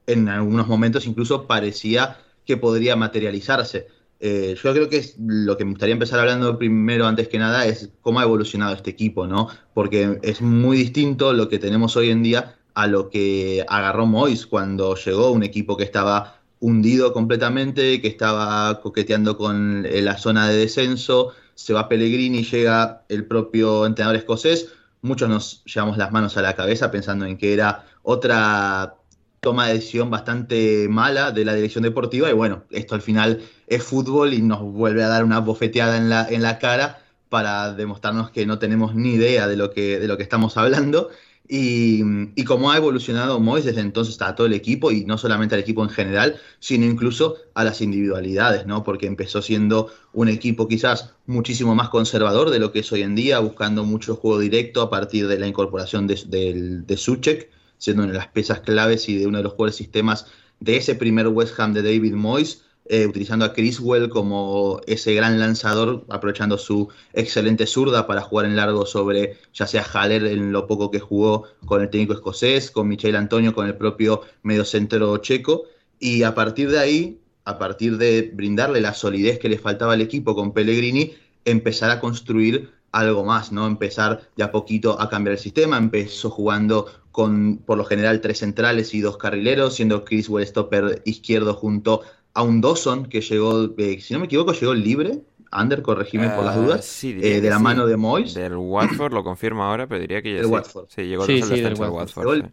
en 0.07 0.29
algunos 0.29 0.67
momentos 0.67 1.07
incluso 1.07 1.47
parecía 1.47 2.19
que 2.45 2.57
podría 2.57 2.97
materializarse. 2.97 3.87
Eh, 4.21 4.57
yo 4.61 4.73
creo 4.73 4.89
que 4.89 5.05
lo 5.19 5.57
que 5.57 5.65
me 5.65 5.73
gustaría 5.73 5.93
empezar 5.93 6.19
hablando 6.19 6.59
primero, 6.59 7.07
antes 7.07 7.29
que 7.29 7.39
nada, 7.39 7.67
es 7.67 7.91
cómo 8.01 8.19
ha 8.19 8.25
evolucionado 8.25 8.75
este 8.75 8.91
equipo, 8.91 9.29
¿no? 9.29 9.49
Porque 9.75 10.19
es 10.23 10.41
muy 10.41 10.79
distinto 10.79 11.33
lo 11.33 11.49
que 11.49 11.61
tenemos 11.61 11.97
hoy 11.97 12.11
en 12.11 12.25
día 12.25 12.58
a 12.79 12.87
lo 12.87 13.11
que 13.11 13.65
agarró 13.67 14.07
Mois 14.07 14.47
cuando 14.47 14.95
llegó, 14.95 15.33
un 15.33 15.43
equipo 15.43 15.77
que 15.77 15.83
estaba 15.83 16.39
hundido 16.61 17.13
completamente, 17.13 18.01
que 18.01 18.07
estaba 18.07 18.81
coqueteando 18.81 19.37
con 19.37 19.83
la 19.83 20.17
zona 20.17 20.49
de 20.49 20.59
descenso, 20.59 21.33
se 21.57 21.73
va 21.73 21.89
Pellegrini, 21.89 22.45
llega 22.45 23.03
el 23.09 23.27
propio 23.27 23.85
entrenador 23.85 24.15
escocés, 24.15 24.69
muchos 25.03 25.29
nos 25.29 25.65
llevamos 25.65 25.99
las 25.99 26.13
manos 26.13 26.37
a 26.37 26.43
la 26.43 26.55
cabeza 26.55 26.93
pensando 26.93 27.27
en 27.27 27.37
que 27.37 27.53
era 27.53 27.85
otra 28.05 28.95
toma 29.41 29.67
de 29.67 29.75
decisión 29.75 30.09
bastante 30.09 30.87
mala 30.89 31.33
de 31.33 31.45
la 31.45 31.55
dirección 31.55 31.83
deportiva. 31.83 32.31
Y 32.31 32.33
bueno, 32.33 32.63
esto 32.71 32.95
al 32.95 33.03
final 33.03 33.43
es 33.67 33.83
fútbol 33.83 34.35
y 34.35 34.41
nos 34.41 34.63
vuelve 34.63 35.03
a 35.03 35.09
dar 35.09 35.25
una 35.25 35.41
bofeteada 35.41 35.97
en 35.97 36.09
la, 36.11 36.29
en 36.29 36.43
la 36.43 36.61
cara 36.61 37.03
para 37.29 37.73
demostrarnos 37.73 38.31
que 38.31 38.47
no 38.47 38.61
tenemos 38.61 38.95
ni 38.95 39.15
idea 39.15 39.49
de 39.49 39.57
lo 39.57 39.73
que, 39.73 39.99
de 39.99 40.07
lo 40.07 40.17
que 40.17 40.23
estamos 40.23 40.57
hablando 40.57 41.11
y, 41.49 42.45
cómo 42.45 42.71
ha 42.71 42.77
evolucionado 42.77 43.41
Mois 43.41 43.65
desde 43.65 43.81
entonces 43.81 44.21
a 44.21 44.35
todo 44.35 44.47
el 44.47 44.53
equipo, 44.53 44.91
y 44.93 45.05
no 45.05 45.17
solamente 45.17 45.55
al 45.55 45.61
equipo 45.61 45.83
en 45.83 45.91
general, 45.91 46.37
sino 46.61 46.85
incluso 46.85 47.37
a 47.55 47.65
las 47.65 47.81
individualidades, 47.81 48.67
¿no? 48.67 48.85
Porque 48.85 49.07
empezó 49.07 49.41
siendo 49.41 49.91
un 50.13 50.29
equipo 50.29 50.69
quizás 50.69 51.15
muchísimo 51.27 51.75
más 51.75 51.89
conservador 51.89 52.51
de 52.51 52.59
lo 52.59 52.71
que 52.71 52.81
es 52.81 52.93
hoy 52.93 53.03
en 53.03 53.15
día, 53.15 53.39
buscando 53.39 53.85
mucho 53.85 54.17
juego 54.17 54.39
directo 54.39 54.83
a 54.83 54.91
partir 54.91 55.27
de 55.27 55.39
la 55.39 55.47
incorporación 55.47 56.07
de, 56.07 56.23
de, 56.27 56.83
de 56.87 56.97
Suchek, 56.97 57.51
siendo 57.79 58.03
una 58.03 58.13
de 58.13 58.19
las 58.19 58.29
piezas 58.29 58.61
claves 58.61 59.09
y 59.09 59.17
de 59.17 59.27
uno 59.27 59.39
de 59.39 59.45
los 59.45 59.53
jugadores 59.53 59.77
sistemas 59.77 60.27
de 60.61 60.77
ese 60.77 60.95
primer 60.95 61.29
West 61.29 61.59
Ham 61.59 61.73
de 61.73 61.83
David 61.83 62.15
Moyes 62.15 62.63
eh, 62.89 63.07
utilizando 63.07 63.45
a 63.45 63.53
Criswell 63.53 64.09
como 64.09 64.81
ese 64.87 65.13
gran 65.15 65.39
lanzador, 65.39 66.05
aprovechando 66.09 66.57
su 66.57 66.89
excelente 67.13 67.67
zurda 67.67 68.07
para 68.07 68.23
jugar 68.23 68.47
en 68.47 68.57
largo 68.57 68.87
sobre 68.87 69.37
ya 69.53 69.67
sea 69.67 69.83
Haller 69.83 70.25
en 70.25 70.53
lo 70.53 70.67
poco 70.67 70.91
que 70.91 70.99
jugó 70.99 71.45
con 71.67 71.83
el 71.83 71.91
técnico 71.91 72.15
escocés, 72.15 72.71
con 72.71 72.89
Michel 72.89 73.17
Antonio, 73.17 73.55
con 73.55 73.67
el 73.67 73.77
propio 73.77 74.23
mediocentro 74.43 75.19
checo, 75.19 75.65
y 76.01 76.23
a 76.23 76.35
partir 76.35 76.71
de 76.71 76.79
ahí, 76.79 77.21
a 77.45 77.59
partir 77.59 77.99
de 77.99 78.31
brindarle 78.33 78.81
la 78.81 78.95
solidez 78.95 79.39
que 79.39 79.49
le 79.49 79.59
faltaba 79.59 79.93
al 79.93 80.01
equipo 80.01 80.35
con 80.35 80.53
Pellegrini, 80.53 81.13
empezar 81.45 81.91
a 81.91 82.01
construir 82.01 82.71
algo 82.93 83.25
más, 83.25 83.53
¿no? 83.53 83.67
Empezar 83.67 84.23
de 84.37 84.45
a 84.45 84.51
poquito 84.51 85.01
a 85.01 85.11
cambiar 85.11 85.35
el 85.35 85.39
sistema, 85.39 85.77
empezó 85.77 86.31
jugando 86.31 86.87
con 87.11 87.59
por 87.59 87.77
lo 87.77 87.85
general 87.85 88.21
tres 88.21 88.39
centrales 88.39 88.95
y 88.95 89.01
dos 89.01 89.17
carrileros, 89.17 89.75
siendo 89.75 90.05
Criswell 90.05 90.47
stopper 90.47 91.03
izquierdo 91.05 91.55
junto 91.55 92.03
a 92.39 92.43
un 92.43 92.61
Dawson 92.61 93.07
que 93.09 93.21
llegó, 93.21 93.75
eh, 93.79 94.01
si 94.01 94.15
no 94.15 94.21
me 94.21 94.27
equivoco, 94.27 94.53
llegó 94.53 94.75
libre. 94.75 95.23
Ander, 95.51 95.83
corregime 95.83 96.31
por 96.31 96.45
las 96.45 96.57
ah, 96.57 96.61
dudas. 96.61 96.85
Sí, 96.85 97.19
eh, 97.21 97.41
de 97.41 97.51
la 97.51 97.59
sí. 97.59 97.63
mano 97.63 97.87
de 97.87 97.97
Moyes. 97.97 98.35
Del 98.35 98.57
Watford, 98.57 99.13
lo 99.13 99.25
confirmo 99.25 99.65
ahora, 99.65 99.87
pero 99.89 100.01
diría 100.01 100.23
que 100.23 100.35
ya 100.35 100.39
del 100.39 100.47
sí. 100.47 100.53
Watford. 100.53 100.89
Sí, 100.89 101.03
llegó 101.09 101.27
Sí, 101.27 101.41
del 101.45 101.49
del 101.63 101.75
Watford. 101.75 101.93
Watford. 101.93 102.29
Llegó- 102.31 102.35
sí. 102.49 102.53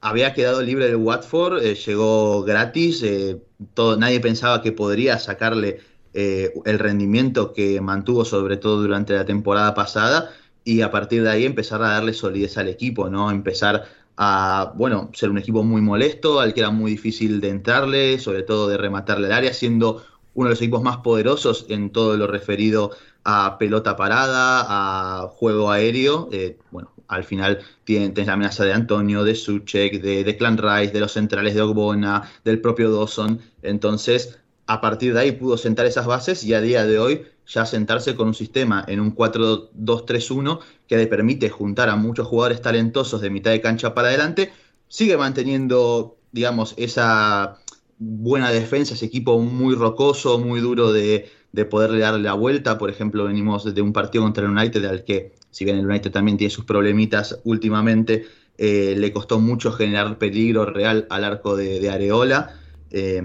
Había 0.00 0.32
quedado 0.32 0.62
libre 0.62 0.86
del 0.86 0.96
Watford, 0.96 1.62
eh, 1.64 1.74
llegó 1.74 2.42
gratis. 2.44 3.02
eh, 3.02 3.42
todo, 3.74 3.96
nadie 3.96 4.20
pensaba 4.20 4.62
que 4.62 4.70
podría 4.72 5.18
sacarle 5.18 5.80
eh, 6.14 6.52
el 6.64 6.78
rendimiento 6.78 7.52
que 7.52 7.80
mantuvo, 7.80 8.24
sobre 8.24 8.56
todo 8.56 8.80
durante 8.82 9.14
la 9.14 9.24
temporada 9.24 9.74
pasada. 9.74 10.30
Y 10.64 10.82
a 10.82 10.90
partir 10.90 11.22
de 11.24 11.30
ahí 11.30 11.44
empezar 11.46 11.82
a 11.82 11.88
darle 11.90 12.12
solidez 12.12 12.58
al 12.58 12.68
equipo, 12.68 13.08
¿no? 13.10 13.30
Empezar 13.30 13.84
a, 14.20 14.72
bueno, 14.74 15.10
ser 15.14 15.30
un 15.30 15.38
equipo 15.38 15.62
muy 15.62 15.80
molesto, 15.80 16.40
al 16.40 16.52
que 16.52 16.60
era 16.60 16.70
muy 16.70 16.90
difícil 16.90 17.40
de 17.40 17.50
entrarle, 17.50 18.18
sobre 18.18 18.42
todo 18.42 18.68
de 18.68 18.76
rematarle 18.76 19.28
el 19.28 19.32
área, 19.32 19.54
siendo 19.54 20.04
uno 20.34 20.48
de 20.48 20.54
los 20.54 20.60
equipos 20.60 20.82
más 20.82 20.98
poderosos 20.98 21.66
en 21.68 21.90
todo 21.90 22.16
lo 22.16 22.26
referido 22.26 22.90
a 23.22 23.58
pelota 23.58 23.96
parada, 23.96 24.64
a 25.22 25.28
juego 25.28 25.70
aéreo. 25.70 26.28
Eh, 26.32 26.58
bueno, 26.72 26.90
al 27.06 27.22
final 27.22 27.60
tienes, 27.84 28.26
la 28.26 28.32
amenaza 28.32 28.64
de 28.64 28.72
Antonio, 28.72 29.22
de 29.22 29.36
Suchek, 29.36 30.02
de, 30.02 30.24
de 30.24 30.36
Clan 30.36 30.58
Rice, 30.58 30.92
de 30.92 31.00
los 31.00 31.12
centrales 31.12 31.54
de 31.54 31.62
Ogbona, 31.62 32.28
del 32.44 32.60
propio 32.60 32.90
Dawson. 32.90 33.40
Entonces, 33.62 34.40
a 34.66 34.80
partir 34.80 35.14
de 35.14 35.20
ahí 35.20 35.32
pudo 35.32 35.56
sentar 35.56 35.86
esas 35.86 36.06
bases 36.06 36.42
y 36.42 36.54
a 36.54 36.60
día 36.60 36.84
de 36.84 36.98
hoy 36.98 37.26
ya 37.46 37.64
sentarse 37.66 38.14
con 38.16 38.28
un 38.28 38.34
sistema 38.34 38.84
en 38.86 39.00
un 39.00 39.14
4-2-3-1 39.14 40.60
que 40.88 40.96
le 40.96 41.06
permite 41.06 41.50
juntar 41.50 41.88
a 41.88 41.96
muchos 41.96 42.26
jugadores 42.26 42.60
talentosos 42.62 43.20
de 43.20 43.30
mitad 43.30 43.50
de 43.50 43.60
cancha 43.60 43.94
para 43.94 44.08
adelante, 44.08 44.50
sigue 44.88 45.16
manteniendo, 45.16 46.16
digamos, 46.32 46.74
esa 46.76 47.58
buena 47.98 48.50
defensa, 48.50 48.94
ese 48.94 49.06
equipo 49.06 49.38
muy 49.38 49.74
rocoso, 49.74 50.38
muy 50.38 50.60
duro 50.60 50.92
de, 50.92 51.28
de 51.52 51.64
poderle 51.64 52.00
darle 52.00 52.22
la 52.22 52.34
vuelta. 52.34 52.78
Por 52.78 52.90
ejemplo, 52.90 53.24
venimos 53.24 53.72
de 53.72 53.82
un 53.82 53.92
partido 53.92 54.24
contra 54.24 54.44
el 54.44 54.50
United 54.50 54.84
al 54.86 55.04
que, 55.04 55.34
si 55.50 55.64
bien 55.64 55.78
el 55.78 55.86
United 55.86 56.10
también 56.10 56.38
tiene 56.38 56.50
sus 56.50 56.64
problemitas 56.64 57.38
últimamente, 57.44 58.26
eh, 58.56 58.94
le 58.96 59.12
costó 59.12 59.38
mucho 59.38 59.72
generar 59.72 60.18
peligro 60.18 60.64
real 60.64 61.06
al 61.10 61.24
arco 61.24 61.56
de, 61.56 61.90
Areola. 61.90 62.58
Eh, 62.90 63.22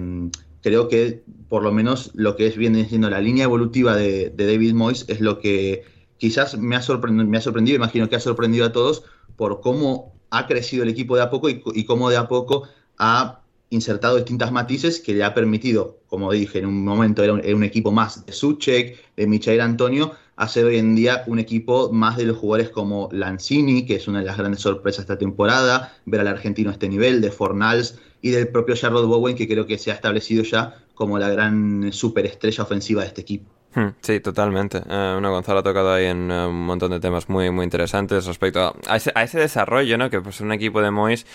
creo 0.64 0.88
que 0.88 1.22
por 1.48 1.62
lo 1.62 1.72
menos 1.72 2.10
lo 2.14 2.36
que 2.36 2.46
es 2.46 2.56
viene 2.56 2.88
siendo 2.88 3.10
la 3.10 3.20
línea 3.20 3.44
evolutiva 3.44 3.94
de, 3.94 4.30
David 4.30 4.72
Moyes 4.72 5.04
es 5.08 5.20
lo 5.20 5.38
que 5.38 5.84
quizás 6.24 6.56
me 6.56 6.74
ha, 6.74 6.80
sorprendido, 6.80 7.28
me 7.28 7.36
ha 7.36 7.40
sorprendido, 7.42 7.76
imagino 7.76 8.08
que 8.08 8.16
ha 8.16 8.20
sorprendido 8.20 8.64
a 8.64 8.72
todos 8.72 9.04
por 9.36 9.60
cómo 9.60 10.14
ha 10.30 10.46
crecido 10.46 10.82
el 10.82 10.88
equipo 10.88 11.16
de 11.16 11.22
a 11.22 11.28
poco 11.28 11.50
y, 11.50 11.84
cómo 11.84 12.08
de 12.08 12.16
a 12.16 12.28
poco 12.28 12.66
ha 12.96 13.42
insertado 13.68 14.16
distintas 14.16 14.50
matices 14.50 15.00
que 15.00 15.12
le 15.12 15.22
ha 15.22 15.34
permitido, 15.34 15.98
como 16.06 16.32
dije, 16.32 16.60
en 16.60 16.66
un 16.66 16.82
momento 16.82 17.22
era 17.22 17.34
un, 17.34 17.62
equipo 17.62 17.92
más 17.92 18.24
de 18.24 18.32
Suchek, 18.32 19.14
de 19.16 19.26
Michael 19.26 19.60
Antonio, 19.60 20.12
hacer 20.36 20.64
hoy 20.64 20.78
en 20.78 20.94
día 20.96 21.24
un 21.26 21.38
equipo 21.38 21.92
más 21.92 22.16
de 22.16 22.24
los 22.24 22.38
jugadores 22.38 22.70
como 22.70 23.10
Lanzini, 23.12 23.84
que 23.84 23.96
es 23.96 24.08
una 24.08 24.20
de 24.20 24.24
las 24.24 24.38
grandes 24.38 24.62
sorpresas 24.62 25.00
esta 25.00 25.18
temporada, 25.18 25.92
ver 26.06 26.22
al 26.22 26.28
argentino 26.28 26.70
a 26.70 26.72
este 26.72 26.88
nivel, 26.88 27.20
de 27.20 27.30
Fornals, 27.30 27.98
y 28.22 28.30
del 28.30 28.48
propio 28.48 28.76
Charlotte 28.76 29.06
Bowen, 29.06 29.36
que 29.36 29.46
creo 29.46 29.66
que 29.66 29.76
se 29.76 29.90
ha 29.90 29.94
establecido 29.94 30.42
ya 30.42 30.82
como 30.94 31.18
la 31.18 31.28
gran 31.28 31.92
superestrella 31.92 32.62
ofensiva 32.62 33.02
de 33.02 33.08
este 33.08 33.20
equipo. 33.20 33.53
Hmm, 33.74 33.88
sí, 34.00 34.20
totalmente. 34.20 34.78
Eh, 34.78 35.10
bueno, 35.14 35.32
Gonzalo 35.32 35.58
ha 35.58 35.62
tocado 35.62 35.92
ahí 35.92 36.06
en 36.06 36.30
eh, 36.30 36.46
un 36.46 36.64
montón 36.64 36.92
de 36.92 37.00
temas 37.00 37.28
muy, 37.28 37.50
muy 37.50 37.64
interesantes 37.64 38.24
respecto 38.24 38.76
a 38.86 38.96
ese, 38.96 39.10
a 39.14 39.24
ese 39.24 39.40
desarrollo, 39.40 39.98
¿no? 39.98 40.10
Que 40.10 40.20
pues 40.20 40.40
un 40.40 40.52
equipo 40.52 40.80
de 40.80 40.90
Mois 40.92 41.26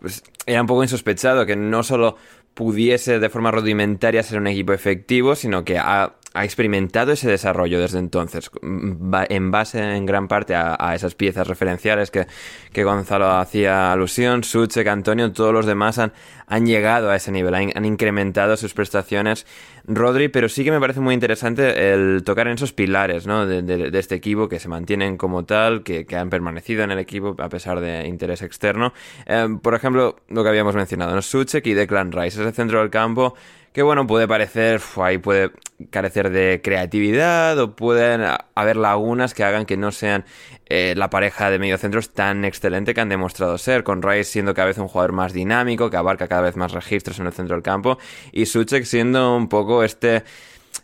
pues, 0.00 0.22
era 0.44 0.60
un 0.60 0.66
poco 0.66 0.82
insospechado 0.82 1.46
que 1.46 1.56
no 1.56 1.82
solo 1.82 2.16
pudiese 2.52 3.18
de 3.18 3.28
forma 3.30 3.50
rudimentaria 3.50 4.22
ser 4.22 4.38
un 4.38 4.46
equipo 4.46 4.72
efectivo, 4.72 5.34
sino 5.34 5.64
que 5.64 5.78
ha 5.78 6.16
ha 6.36 6.44
experimentado 6.44 7.12
ese 7.12 7.28
desarrollo 7.28 7.80
desde 7.80 7.98
entonces, 7.98 8.50
en 8.62 9.50
base 9.50 9.96
en 9.96 10.06
gran 10.06 10.28
parte 10.28 10.54
a, 10.54 10.94
esas 10.94 11.14
piezas 11.14 11.46
referenciales 11.48 12.10
que, 12.10 12.26
que, 12.72 12.84
Gonzalo 12.84 13.30
hacía 13.32 13.92
alusión, 13.92 14.44
Suchek, 14.44 14.86
Antonio, 14.86 15.32
todos 15.32 15.52
los 15.52 15.66
demás 15.66 15.98
han, 15.98 16.12
han 16.46 16.66
llegado 16.66 17.10
a 17.10 17.16
ese 17.16 17.32
nivel, 17.32 17.54
han, 17.54 17.84
incrementado 17.84 18.56
sus 18.56 18.74
prestaciones. 18.74 19.46
Rodri, 19.88 20.28
pero 20.28 20.48
sí 20.48 20.64
que 20.64 20.70
me 20.70 20.80
parece 20.80 21.00
muy 21.00 21.14
interesante 21.14 21.92
el 21.92 22.22
tocar 22.24 22.48
en 22.48 22.54
esos 22.54 22.72
pilares 22.72 23.26
¿no? 23.26 23.46
de, 23.46 23.98
este 23.98 24.16
equipo 24.16 24.48
que 24.48 24.58
se 24.58 24.68
mantienen 24.68 25.16
como 25.16 25.44
tal, 25.44 25.82
que, 25.82 26.06
han 26.16 26.30
permanecido 26.30 26.82
en 26.84 26.90
el 26.90 26.98
equipo 26.98 27.36
a 27.38 27.48
pesar 27.48 27.80
de 27.80 28.06
interés 28.06 28.42
externo. 28.42 28.92
Eh, 29.26 29.48
por 29.62 29.74
ejemplo, 29.74 30.16
lo 30.28 30.42
que 30.42 30.48
habíamos 30.48 30.74
mencionado, 30.74 31.14
¿no? 31.14 31.22
Suchek 31.22 31.66
y 31.66 31.74
Declan 31.74 32.12
Rice, 32.12 32.40
ese 32.42 32.52
centro 32.52 32.80
del 32.80 32.90
campo 32.90 33.34
que 33.76 33.82
bueno, 33.82 34.06
puede 34.06 34.26
parecer, 34.26 34.80
ahí 35.02 35.18
puede 35.18 35.50
carecer 35.90 36.30
de 36.30 36.62
creatividad 36.64 37.58
o 37.58 37.76
pueden 37.76 38.22
haber 38.54 38.76
lagunas 38.76 39.34
que 39.34 39.44
hagan 39.44 39.66
que 39.66 39.76
no 39.76 39.92
sean 39.92 40.24
eh, 40.64 40.94
la 40.96 41.10
pareja 41.10 41.50
de 41.50 41.58
mediocentros 41.58 42.14
tan 42.14 42.46
excelente 42.46 42.94
que 42.94 43.02
han 43.02 43.10
demostrado 43.10 43.58
ser, 43.58 43.84
con 43.84 44.00
Rice 44.00 44.24
siendo 44.32 44.54
cada 44.54 44.68
vez 44.68 44.78
un 44.78 44.88
jugador 44.88 45.12
más 45.12 45.34
dinámico, 45.34 45.90
que 45.90 45.98
abarca 45.98 46.26
cada 46.26 46.40
vez 46.40 46.56
más 46.56 46.72
registros 46.72 47.18
en 47.18 47.26
el 47.26 47.34
centro 47.34 47.54
del 47.54 47.62
campo, 47.62 47.98
y 48.32 48.46
Suchek 48.46 48.84
siendo 48.84 49.36
un 49.36 49.50
poco 49.50 49.84
este 49.84 50.24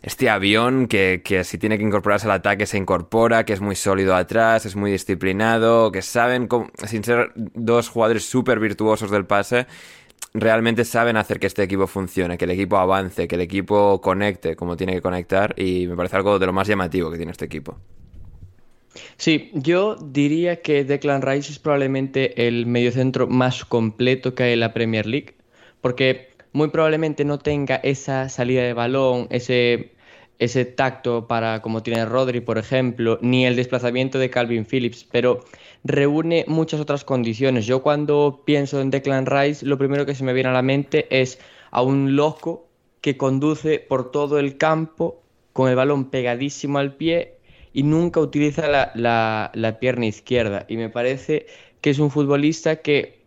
este 0.03 0.29
avión 0.29 0.87
que, 0.87 1.21
que, 1.23 1.43
si 1.43 1.57
tiene 1.57 1.77
que 1.77 1.83
incorporarse 1.83 2.27
al 2.27 2.33
ataque 2.33 2.65
se 2.65 2.77
incorpora, 2.77 3.45
que 3.45 3.53
es 3.53 3.61
muy 3.61 3.75
sólido 3.75 4.15
atrás, 4.15 4.65
es 4.65 4.75
muy 4.75 4.91
disciplinado, 4.91 5.91
que 5.91 6.01
saben, 6.01 6.47
sin 6.85 7.03
ser 7.03 7.31
dos 7.35 7.89
jugadores 7.89 8.25
súper 8.25 8.59
virtuosos 8.59 9.09
del 9.09 9.25
pase, 9.25 9.65
realmente 10.33 10.83
saben 10.83 11.17
hacer 11.17 11.39
que 11.39 11.47
este 11.47 11.63
equipo 11.63 11.87
funcione, 11.87 12.37
que 12.37 12.45
el 12.45 12.51
equipo 12.51 12.77
avance, 12.77 13.27
que 13.27 13.35
el 13.35 13.41
equipo 13.41 14.01
conecte 14.01 14.55
como 14.55 14.75
tiene 14.75 14.93
que 14.93 15.01
conectar 15.01 15.53
y 15.59 15.87
me 15.87 15.95
parece 15.95 16.15
algo 16.15 16.39
de 16.39 16.45
lo 16.45 16.53
más 16.53 16.67
llamativo 16.67 17.11
que 17.11 17.17
tiene 17.17 17.31
este 17.31 17.45
equipo. 17.45 17.77
Sí, 19.17 19.51
yo 19.53 19.95
diría 19.95 20.61
que 20.61 20.83
Declan 20.83 21.21
Rice 21.21 21.51
es 21.51 21.59
probablemente 21.59 22.47
el 22.47 22.65
mediocentro 22.65 23.27
más 23.27 23.65
completo 23.65 24.35
que 24.35 24.43
hay 24.43 24.53
en 24.53 24.59
la 24.59 24.73
Premier 24.73 25.05
League, 25.05 25.35
porque 25.81 26.29
muy 26.51 26.69
probablemente 26.69 27.25
no 27.25 27.39
tenga 27.39 27.75
esa 27.77 28.29
salida 28.29 28.63
de 28.63 28.73
balón, 28.73 29.27
ese, 29.31 29.93
ese 30.39 30.65
tacto 30.65 31.27
para 31.27 31.61
como 31.61 31.81
tiene 31.81 32.05
Rodri, 32.05 32.41
por 32.41 32.57
ejemplo, 32.57 33.17
ni 33.21 33.45
el 33.45 33.55
desplazamiento 33.55 34.19
de 34.19 34.29
Calvin 34.29 34.65
Phillips, 34.65 35.05
pero 35.11 35.43
reúne 35.83 36.45
muchas 36.47 36.79
otras 36.79 37.03
condiciones. 37.03 37.65
Yo 37.65 37.81
cuando 37.83 38.41
pienso 38.45 38.79
en 38.81 38.89
Declan 38.89 39.25
Rice, 39.25 39.65
lo 39.65 39.77
primero 39.77 40.05
que 40.05 40.15
se 40.15 40.23
me 40.23 40.33
viene 40.33 40.49
a 40.49 40.53
la 40.53 40.61
mente 40.61 41.07
es 41.09 41.39
a 41.71 41.81
un 41.81 42.15
loco 42.15 42.67
que 43.01 43.17
conduce 43.17 43.79
por 43.79 44.11
todo 44.11 44.39
el 44.39 44.57
campo 44.57 45.21
con 45.51 45.69
el 45.69 45.75
balón 45.75 46.09
pegadísimo 46.09 46.79
al 46.79 46.95
pie 46.95 47.35
y 47.73 47.83
nunca 47.83 48.19
utiliza 48.19 48.91
la, 48.95 49.77
pierna 49.79 50.05
izquierda. 50.05 50.65
Y 50.69 50.77
me 50.77 50.89
parece 50.89 51.47
que 51.81 51.89
es 51.89 51.99
un 51.99 52.11
futbolista 52.11 52.77
que 52.77 53.21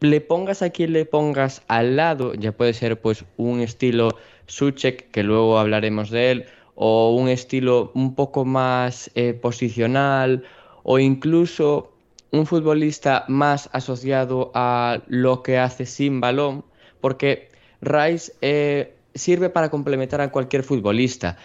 le 0.00 0.20
pongas 0.20 0.62
a 0.62 0.70
quien 0.70 0.92
le 0.92 1.06
pongas 1.06 1.62
al 1.68 1.96
lado, 1.96 2.34
ya 2.34 2.52
puede 2.52 2.74
ser 2.74 3.00
pues 3.00 3.24
un 3.36 3.60
estilo 3.60 4.10
Suchek, 4.46 5.10
que 5.10 5.22
luego 5.22 5.58
hablaremos 5.58 6.10
de 6.10 6.30
él, 6.30 6.44
o 6.74 7.16
un 7.16 7.28
estilo 7.28 7.90
un 7.94 8.14
poco 8.14 8.44
más 8.44 9.10
eh, 9.14 9.32
posicional, 9.32 10.44
o 10.82 10.98
incluso 10.98 11.95
un 12.38 12.46
futbolista 12.46 13.24
más 13.28 13.68
asociado 13.72 14.50
a 14.54 15.02
lo 15.06 15.42
que 15.42 15.58
hace 15.58 15.86
sin 15.86 16.20
balón, 16.20 16.64
porque 17.00 17.48
Rice 17.80 18.32
eh, 18.40 18.96
sirve 19.14 19.50
para 19.50 19.70
complementar 19.70 20.20
a 20.20 20.30
cualquier 20.30 20.62
futbolista. 20.62 21.36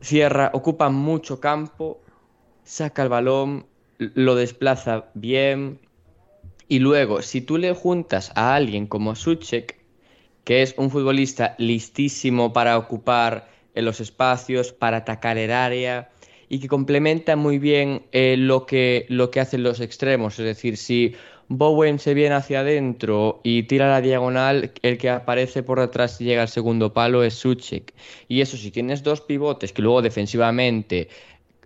Cierra, 0.00 0.50
ocupa 0.52 0.90
mucho 0.90 1.40
campo, 1.40 2.00
saca 2.64 3.02
el 3.02 3.08
balón, 3.08 3.66
lo 3.98 4.34
desplaza 4.34 5.06
bien. 5.14 5.80
Y 6.68 6.78
luego, 6.78 7.22
si 7.22 7.40
tú 7.40 7.58
le 7.58 7.72
juntas 7.72 8.30
a 8.34 8.54
alguien 8.54 8.86
como 8.86 9.14
Suchek, 9.14 9.78
que 10.44 10.62
es 10.62 10.74
un 10.78 10.90
futbolista 10.90 11.54
listísimo 11.58 12.52
para 12.52 12.78
ocupar 12.78 13.48
en 13.74 13.84
los 13.84 14.00
espacios, 14.00 14.72
para 14.72 14.98
atacar 14.98 15.38
el 15.38 15.50
área, 15.50 16.10
y 16.48 16.60
que 16.60 16.68
complementa 16.68 17.36
muy 17.36 17.58
bien 17.58 18.02
eh, 18.12 18.36
lo, 18.38 18.66
que, 18.66 19.06
lo 19.08 19.30
que 19.30 19.40
hacen 19.40 19.62
los 19.62 19.80
extremos. 19.80 20.38
Es 20.38 20.44
decir, 20.44 20.76
si 20.76 21.14
Bowen 21.48 21.98
se 21.98 22.14
viene 22.14 22.34
hacia 22.34 22.60
adentro 22.60 23.40
y 23.42 23.64
tira 23.64 23.88
la 23.88 24.00
diagonal, 24.00 24.72
el 24.82 24.98
que 24.98 25.10
aparece 25.10 25.62
por 25.62 25.80
detrás 25.80 26.20
y 26.20 26.24
llega 26.24 26.42
al 26.42 26.48
segundo 26.48 26.92
palo 26.92 27.22
es 27.22 27.34
Suchek. 27.34 27.94
Y 28.28 28.40
eso, 28.40 28.56
si 28.56 28.70
tienes 28.70 29.02
dos 29.02 29.20
pivotes 29.20 29.72
que 29.72 29.82
luego 29.82 30.02
defensivamente 30.02 31.08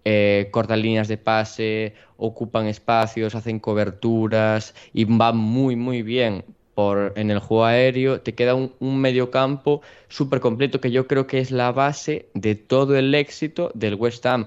eh, 0.05 0.49
cortan 0.51 0.83
líneas 0.83 1.09
de 1.09 1.17
pase, 1.17 1.95
ocupan 2.17 2.67
espacios, 2.67 3.35
hacen 3.35 3.59
coberturas 3.59 4.75
y 4.93 5.05
van 5.05 5.37
muy, 5.37 5.77
muy 5.77 6.03
bien 6.03 6.45
por, 6.75 7.13
en 7.17 7.31
el 7.31 7.39
juego 7.39 7.65
aéreo, 7.65 8.21
te 8.21 8.35
queda 8.35 8.55
un, 8.55 8.73
un 8.81 9.01
mediocampo 9.01 9.83
súper 10.09 10.41
completo 10.41 10.81
que 10.81 10.91
yo 10.91 11.07
creo 11.07 11.27
que 11.27 11.39
es 11.39 11.51
la 11.51 11.71
base 11.73 12.29
de 12.35 12.55
todo 12.55 12.97
el 12.97 13.15
éxito 13.15 13.71
del 13.75 13.95
West 13.97 14.25
Ham 14.27 14.47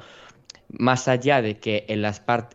más 0.69 1.07
allá 1.07 1.41
de 1.41 1.57
que 1.60 1.86
en, 1.88 2.03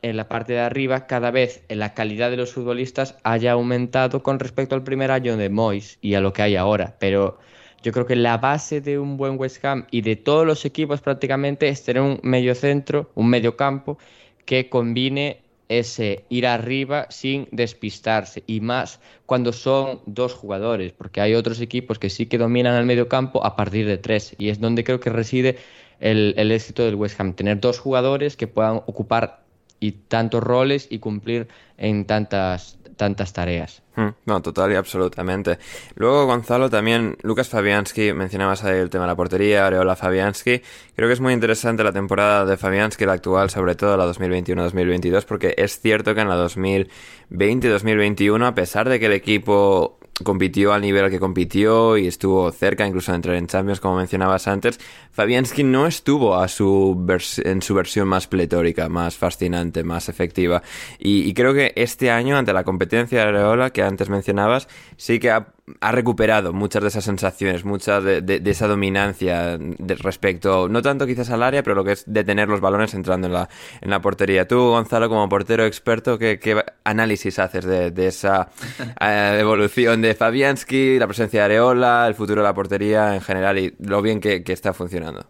en 0.02 0.16
la 0.16 0.28
parte 0.28 0.52
de 0.52 0.60
arriba 0.60 1.06
cada 1.06 1.30
vez 1.30 1.62
la 1.68 1.94
calidad 1.94 2.30
de 2.30 2.36
los 2.36 2.52
futbolistas 2.52 3.16
haya 3.22 3.52
aumentado 3.52 4.22
con 4.22 4.38
respecto 4.38 4.74
al 4.74 4.82
primer 4.82 5.10
año 5.10 5.36
de 5.36 5.48
Moyes 5.48 5.98
y 6.00 6.14
a 6.14 6.20
lo 6.20 6.32
que 6.32 6.42
hay 6.42 6.56
ahora. 6.56 6.96
Pero 6.98 7.38
yo 7.82 7.92
creo 7.92 8.06
que 8.06 8.16
la 8.16 8.38
base 8.38 8.80
de 8.80 8.98
un 8.98 9.16
buen 9.16 9.38
West 9.38 9.64
Ham 9.64 9.86
y 9.90 10.02
de 10.02 10.16
todos 10.16 10.46
los 10.46 10.64
equipos 10.64 11.00
prácticamente 11.00 11.68
es 11.68 11.82
tener 11.82 12.02
un 12.02 12.20
medio 12.22 12.54
centro, 12.54 13.10
un 13.14 13.28
medio 13.28 13.56
campo 13.56 13.98
que 14.44 14.68
combine 14.68 15.40
ese 15.70 16.24
ir 16.28 16.48
arriba 16.48 17.06
sin 17.10 17.46
despistarse 17.52 18.42
y 18.46 18.60
más 18.60 19.00
cuando 19.24 19.52
son 19.52 20.00
dos 20.04 20.34
jugadores, 20.34 20.92
porque 20.92 21.20
hay 21.20 21.34
otros 21.34 21.60
equipos 21.60 22.00
que 22.00 22.10
sí 22.10 22.26
que 22.26 22.38
dominan 22.38 22.76
el 22.76 22.84
medio 22.84 23.08
campo 23.08 23.46
a 23.46 23.54
partir 23.54 23.86
de 23.86 23.96
tres 23.96 24.34
y 24.36 24.48
es 24.48 24.60
donde 24.60 24.82
creo 24.82 24.98
que 24.98 25.10
reside 25.10 25.58
el, 26.00 26.50
éxito 26.50 26.84
del 26.84 26.96
West 26.96 27.20
Ham, 27.20 27.34
tener 27.34 27.60
dos 27.60 27.78
jugadores 27.78 28.36
que 28.36 28.48
puedan 28.48 28.78
ocupar 28.86 29.44
y 29.78 29.92
tantos 29.92 30.42
roles 30.42 30.88
y 30.90 30.98
cumplir 30.98 31.46
en 31.78 32.04
tantas, 32.04 32.79
tantas 33.00 33.32
tareas. 33.32 33.82
Hmm, 33.96 34.10
no, 34.26 34.42
total 34.42 34.72
y 34.72 34.74
absolutamente. 34.74 35.58
Luego, 35.94 36.26
Gonzalo, 36.26 36.68
también 36.68 37.16
Lucas 37.22 37.48
Fabianski, 37.48 38.12
mencionabas 38.12 38.62
ahí 38.62 38.78
el 38.78 38.90
tema 38.90 39.04
de 39.04 39.08
la 39.08 39.16
portería, 39.16 39.66
Areola 39.66 39.96
Fabianski. 39.96 40.60
Creo 40.94 41.08
que 41.08 41.14
es 41.14 41.20
muy 41.20 41.32
interesante 41.32 41.82
la 41.82 41.92
temporada 41.92 42.44
de 42.44 42.58
Fabianski, 42.58 43.06
la 43.06 43.14
actual, 43.14 43.48
sobre 43.48 43.74
todo 43.74 43.96
la 43.96 44.04
2021-2022, 44.04 45.24
porque 45.24 45.54
es 45.56 45.80
cierto 45.80 46.14
que 46.14 46.20
en 46.20 46.28
la 46.28 46.36
2020-2021, 46.44 48.46
a 48.46 48.54
pesar 48.54 48.90
de 48.90 49.00
que 49.00 49.06
el 49.06 49.12
equipo 49.12 49.98
compitió 50.22 50.72
al 50.72 50.82
nivel 50.82 51.04
al 51.04 51.10
que 51.10 51.18
compitió 51.18 51.96
y 51.96 52.06
estuvo 52.06 52.50
cerca 52.52 52.86
incluso 52.86 53.12
de 53.12 53.16
entrar 53.16 53.36
en 53.36 53.46
Champions, 53.46 53.80
como 53.80 53.96
mencionabas 53.96 54.48
antes, 54.48 54.78
Fabianski 55.12 55.64
no 55.64 55.86
estuvo 55.86 56.36
a 56.36 56.48
su 56.48 57.06
en 57.44 57.62
su 57.62 57.74
versión 57.74 58.08
más 58.08 58.26
pletórica, 58.26 58.88
más 58.88 59.16
fascinante, 59.16 59.84
más 59.84 60.08
efectiva. 60.08 60.62
Y, 60.98 61.32
creo 61.34 61.54
que 61.54 61.72
este 61.76 62.10
año, 62.10 62.36
ante 62.36 62.52
la 62.52 62.64
competencia 62.64 63.20
de 63.20 63.28
Areola 63.28 63.70
que 63.70 63.82
antes 63.82 64.08
mencionabas, 64.08 64.68
sí 64.96 65.18
que 65.18 65.30
ha 65.30 65.48
ha 65.80 65.92
recuperado 65.92 66.52
muchas 66.52 66.82
de 66.82 66.88
esas 66.88 67.04
sensaciones, 67.04 67.64
mucha 67.64 68.00
de, 68.00 68.42
esa 68.44 68.66
dominancia 68.66 69.58
respecto, 69.78 70.68
no 70.68 70.82
tanto 70.82 71.06
quizás 71.06 71.30
al 71.30 71.42
área, 71.42 71.62
pero 71.62 71.76
lo 71.76 71.84
que 71.84 71.92
es 71.92 72.04
detener 72.06 72.48
los 72.48 72.60
balones 72.60 72.94
entrando 72.94 73.26
en 73.26 73.32
la, 73.32 73.48
en 73.80 73.90
la 73.90 74.00
portería. 74.00 74.46
Tú, 74.48 74.58
Gonzalo, 74.58 75.08
como 75.08 75.28
portero 75.28 75.64
experto, 75.64 76.18
¿qué, 76.18 76.64
análisis 76.84 77.38
haces 77.38 77.64
de, 77.64 78.06
esa 78.06 78.50
eh, 79.00 79.38
evolución 79.40 80.02
de 80.02 80.14
Fabianski, 80.14 80.98
la 80.98 81.06
presencia 81.06 81.40
de 81.40 81.44
Areola, 81.46 82.06
el 82.08 82.14
futuro 82.14 82.42
de 82.42 82.48
la 82.48 82.54
portería 82.54 83.14
en 83.14 83.20
general 83.20 83.58
y 83.58 83.74
lo 83.80 84.02
bien 84.02 84.20
que, 84.20 84.42
está 84.46 84.72
funcionando? 84.72 85.26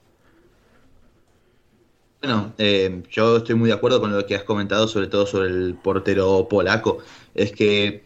Bueno, 2.23 2.53
eh, 2.59 3.03
yo 3.11 3.39
estoy 3.39 3.55
muy 3.55 3.69
de 3.69 3.75
acuerdo 3.75 4.01
con 4.01 4.13
lo 4.13 4.27
que 4.27 4.35
has 4.35 4.43
comentado, 4.45 4.89
sobre 4.89 5.07
todo 5.07 5.27
sobre 5.27 5.49
el 5.49 5.75
portero 5.75 6.49
polaco. 6.49 6.99
Es 7.35 7.53
que, 7.53 8.05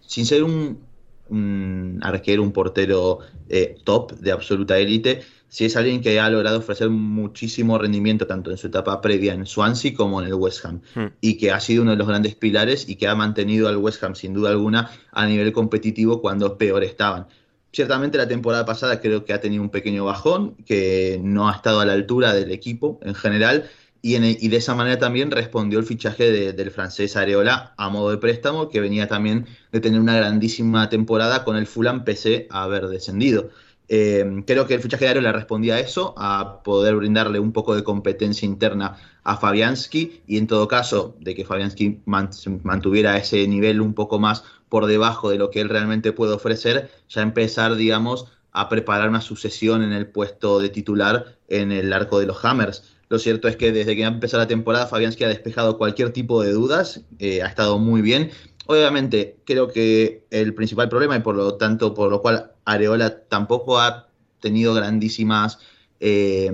sin 0.00 0.24
ser 0.24 0.44
un, 0.44 0.85
un 1.28 1.98
arquero, 2.02 2.42
un 2.42 2.52
portero 2.52 3.20
eh, 3.48 3.76
top 3.84 4.12
de 4.12 4.32
absoluta 4.32 4.78
élite, 4.78 5.22
si 5.48 5.64
es 5.64 5.76
alguien 5.76 6.00
que 6.00 6.18
ha 6.18 6.28
logrado 6.28 6.58
ofrecer 6.58 6.90
muchísimo 6.90 7.78
rendimiento 7.78 8.26
tanto 8.26 8.50
en 8.50 8.56
su 8.56 8.66
etapa 8.66 9.00
previa 9.00 9.32
en 9.32 9.46
Swansea 9.46 9.94
como 9.94 10.20
en 10.20 10.28
el 10.28 10.34
West 10.34 10.64
Ham 10.64 10.80
hmm. 10.94 11.06
y 11.20 11.38
que 11.38 11.52
ha 11.52 11.60
sido 11.60 11.82
uno 11.82 11.92
de 11.92 11.96
los 11.96 12.08
grandes 12.08 12.34
pilares 12.34 12.88
y 12.88 12.96
que 12.96 13.06
ha 13.08 13.14
mantenido 13.14 13.68
al 13.68 13.76
West 13.76 14.02
Ham 14.02 14.14
sin 14.14 14.34
duda 14.34 14.50
alguna 14.50 14.90
a 15.12 15.26
nivel 15.26 15.52
competitivo 15.52 16.20
cuando 16.20 16.58
peor 16.58 16.82
estaban. 16.84 17.26
Ciertamente 17.72 18.16
la 18.16 18.26
temporada 18.26 18.64
pasada 18.64 19.00
creo 19.00 19.24
que 19.24 19.32
ha 19.32 19.40
tenido 19.40 19.62
un 19.62 19.70
pequeño 19.70 20.04
bajón, 20.04 20.56
que 20.64 21.20
no 21.22 21.48
ha 21.48 21.54
estado 21.54 21.80
a 21.80 21.84
la 21.84 21.92
altura 21.92 22.32
del 22.32 22.50
equipo 22.50 22.98
en 23.02 23.14
general 23.14 23.68
y, 24.14 24.48
de 24.48 24.56
esa 24.56 24.74
manera 24.74 24.98
también 24.98 25.30
respondió 25.30 25.78
el 25.78 25.84
fichaje 25.84 26.52
del 26.52 26.70
francés 26.70 27.16
Areola 27.16 27.74
a 27.76 27.88
modo 27.88 28.10
de 28.10 28.18
préstamo, 28.18 28.68
que 28.68 28.80
venía 28.80 29.08
también 29.08 29.46
de 29.72 29.80
tener 29.80 30.00
una 30.00 30.16
grandísima 30.16 30.88
temporada 30.88 31.42
con 31.44 31.56
el 31.56 31.66
Fulham 31.66 32.04
pese 32.04 32.46
a 32.50 32.62
haber 32.62 32.88
descendido. 32.88 33.50
Eh, 33.88 34.42
creo 34.46 34.66
que 34.66 34.74
el 34.74 34.80
fichaje 34.80 35.04
de 35.04 35.10
Areola 35.12 35.32
respondía 35.32 35.74
a 35.74 35.80
eso, 35.80 36.14
a 36.16 36.62
poder 36.62 36.96
brindarle 36.96 37.40
un 37.40 37.52
poco 37.52 37.74
de 37.74 37.84
competencia 37.84 38.46
interna 38.46 38.96
a 39.24 39.36
Fabianski 39.36 40.22
y 40.26 40.38
en 40.38 40.46
todo 40.46 40.68
caso 40.68 41.16
de 41.20 41.34
que 41.34 41.44
Fabianski 41.44 42.00
mantuviera 42.04 43.16
ese 43.16 43.46
nivel 43.48 43.80
un 43.80 43.94
poco 43.94 44.18
más 44.18 44.44
por 44.68 44.86
debajo 44.86 45.30
de 45.30 45.38
lo 45.38 45.50
que 45.50 45.60
él 45.60 45.68
realmente 45.68 46.12
puede 46.12 46.32
ofrecer, 46.32 46.90
ya 47.08 47.22
empezar, 47.22 47.76
digamos, 47.76 48.26
a 48.52 48.68
preparar 48.68 49.08
una 49.08 49.20
sucesión 49.20 49.82
en 49.82 49.92
el 49.92 50.06
puesto 50.06 50.58
de 50.58 50.70
titular 50.70 51.36
en 51.48 51.72
el 51.72 51.92
arco 51.92 52.18
de 52.18 52.26
los 52.26 52.44
Hammers. 52.44 52.95
Lo 53.08 53.18
cierto 53.18 53.48
es 53.48 53.56
que 53.56 53.72
desde 53.72 53.94
que 53.94 54.02
empezó 54.02 54.36
la 54.36 54.48
temporada, 54.48 54.86
Fabianski 54.86 55.24
ha 55.24 55.28
despejado 55.28 55.78
cualquier 55.78 56.12
tipo 56.12 56.42
de 56.42 56.52
dudas, 56.52 57.02
eh, 57.18 57.42
ha 57.42 57.46
estado 57.46 57.78
muy 57.78 58.02
bien. 58.02 58.30
Obviamente, 58.66 59.36
creo 59.44 59.68
que 59.68 60.24
el 60.30 60.54
principal 60.54 60.88
problema, 60.88 61.16
y 61.16 61.20
por 61.20 61.36
lo 61.36 61.54
tanto, 61.54 61.94
por 61.94 62.10
lo 62.10 62.20
cual 62.20 62.52
Areola 62.64 63.20
tampoco 63.28 63.78
ha 63.78 64.08
tenido 64.40 64.74
grandísimas 64.74 65.58
eh, 66.00 66.50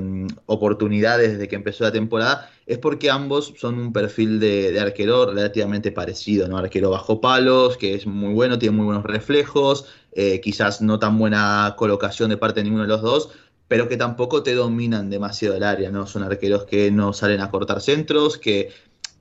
oportunidades 0.46 1.32
desde 1.32 1.48
que 1.48 1.56
empezó 1.56 1.84
la 1.84 1.92
temporada, 1.92 2.50
es 2.66 2.78
porque 2.78 3.10
ambos 3.10 3.54
son 3.56 3.78
un 3.78 3.92
perfil 3.92 4.38
de, 4.38 4.78
arquero 4.78 5.26
relativamente 5.26 5.90
parecido, 5.90 6.48
¿no? 6.48 6.58
Arquero 6.58 6.90
bajo 6.90 7.20
palos, 7.20 7.76
que 7.76 7.94
es 7.94 8.06
muy 8.06 8.34
bueno, 8.34 8.58
tiene 8.58 8.76
muy 8.76 8.84
buenos 8.84 9.04
reflejos, 9.04 9.86
eh, 10.12 10.40
quizás 10.40 10.80
no 10.80 10.98
tan 10.98 11.18
buena 11.18 11.74
colocación 11.76 12.30
de 12.30 12.36
parte 12.36 12.60
de 12.60 12.64
ninguno 12.64 12.82
de 12.82 12.88
los 12.88 13.02
dos, 13.02 13.30
pero 13.72 13.88
que 13.88 13.96
tampoco 13.96 14.42
te 14.42 14.54
dominan 14.54 15.08
demasiado 15.08 15.56
el 15.56 15.62
área, 15.62 15.90
¿no? 15.90 16.06
Son 16.06 16.22
arqueros 16.22 16.66
que 16.66 16.90
no 16.90 17.14
salen 17.14 17.40
a 17.40 17.50
cortar 17.50 17.80
centros, 17.80 18.36
que 18.36 18.68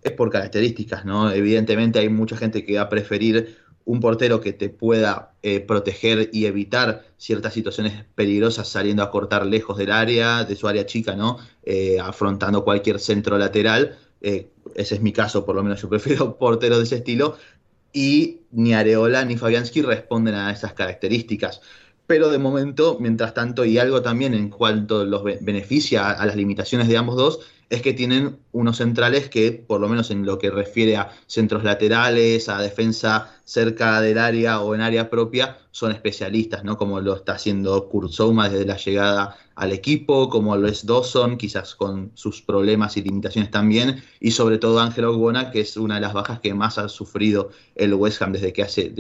es 0.03 0.11
por 0.11 0.29
características, 0.29 1.05
¿no? 1.05 1.31
Evidentemente 1.31 1.99
hay 1.99 2.09
mucha 2.09 2.35
gente 2.35 2.65
que 2.65 2.75
va 2.75 2.81
a 2.81 2.89
preferir 2.89 3.55
un 3.85 4.01
portero 4.01 4.41
que 4.41 4.51
te 4.51 4.67
pueda 4.67 5.31
eh, 5.41 5.61
proteger 5.61 6.31
y 6.33 6.47
evitar 6.47 7.05
ciertas 7.15 7.53
situaciones 7.53 8.03
peligrosas 8.13 8.67
saliendo 8.67 9.03
a 9.03 9.09
cortar 9.09 9.45
lejos 9.45 9.77
del 9.77 9.89
área, 9.89 10.43
de 10.43 10.57
su 10.57 10.67
área 10.67 10.85
chica, 10.85 11.15
¿no? 11.15 11.37
Eh, 11.63 11.97
afrontando 12.01 12.65
cualquier 12.65 12.99
centro 12.99 13.37
lateral. 13.37 13.99
Eh, 14.19 14.49
ese 14.75 14.95
es 14.95 15.01
mi 15.01 15.13
caso, 15.13 15.45
por 15.45 15.55
lo 15.55 15.63
menos 15.63 15.81
yo 15.81 15.87
prefiero 15.87 16.37
porteros 16.37 16.79
de 16.79 16.83
ese 16.83 16.95
estilo. 16.97 17.37
Y 17.93 18.41
ni 18.51 18.73
Areola 18.73 19.23
ni 19.23 19.37
Fabianski 19.37 19.81
responden 19.81 20.35
a 20.35 20.51
esas 20.51 20.73
características 20.73 21.61
pero 22.11 22.29
de 22.29 22.39
momento, 22.39 22.97
mientras 22.99 23.33
tanto, 23.33 23.63
y 23.63 23.77
algo 23.77 24.01
también 24.01 24.33
en 24.33 24.49
cuanto 24.49 25.05
los 25.05 25.23
beneficia 25.23 26.09
a 26.09 26.25
las 26.25 26.35
limitaciones 26.35 26.89
de 26.89 26.97
ambos 26.97 27.15
dos, 27.15 27.39
es 27.69 27.81
que 27.81 27.93
tienen 27.93 28.37
unos 28.51 28.75
centrales 28.75 29.29
que, 29.29 29.53
por 29.53 29.79
lo 29.79 29.87
menos 29.87 30.11
en 30.11 30.25
lo 30.25 30.37
que 30.37 30.51
refiere 30.51 30.97
a 30.97 31.09
centros 31.25 31.63
laterales, 31.63 32.49
a 32.49 32.61
defensa 32.61 33.33
cerca 33.45 34.01
del 34.01 34.17
área 34.17 34.59
o 34.59 34.75
en 34.75 34.81
área 34.81 35.09
propia, 35.09 35.57
son 35.71 35.93
especialistas, 35.93 36.65
¿no? 36.65 36.75
Como 36.75 36.99
lo 36.99 37.15
está 37.15 37.35
haciendo 37.35 37.87
Kurt 37.87 38.11
Zouma 38.11 38.49
desde 38.49 38.65
la 38.65 38.75
llegada 38.75 39.37
al 39.55 39.71
equipo, 39.71 40.27
como 40.27 40.57
lo 40.57 40.67
es 40.67 40.85
Dawson, 40.85 41.37
quizás 41.37 41.75
con 41.75 42.11
sus 42.15 42.41
problemas 42.41 42.97
y 42.97 43.03
limitaciones 43.03 43.51
también, 43.51 44.03
y 44.19 44.31
sobre 44.31 44.57
todo 44.57 44.81
Ángel 44.81 45.05
Ogbona, 45.05 45.49
que 45.49 45.61
es 45.61 45.77
una 45.77 45.95
de 45.95 46.01
las 46.01 46.11
bajas 46.11 46.41
que 46.41 46.53
más 46.53 46.77
ha 46.77 46.89
sufrido 46.89 47.51
el 47.75 47.93
West 47.93 48.21
Ham 48.21 48.33
desde 48.33 48.51
que, 48.51 48.63
hace, 48.63 48.93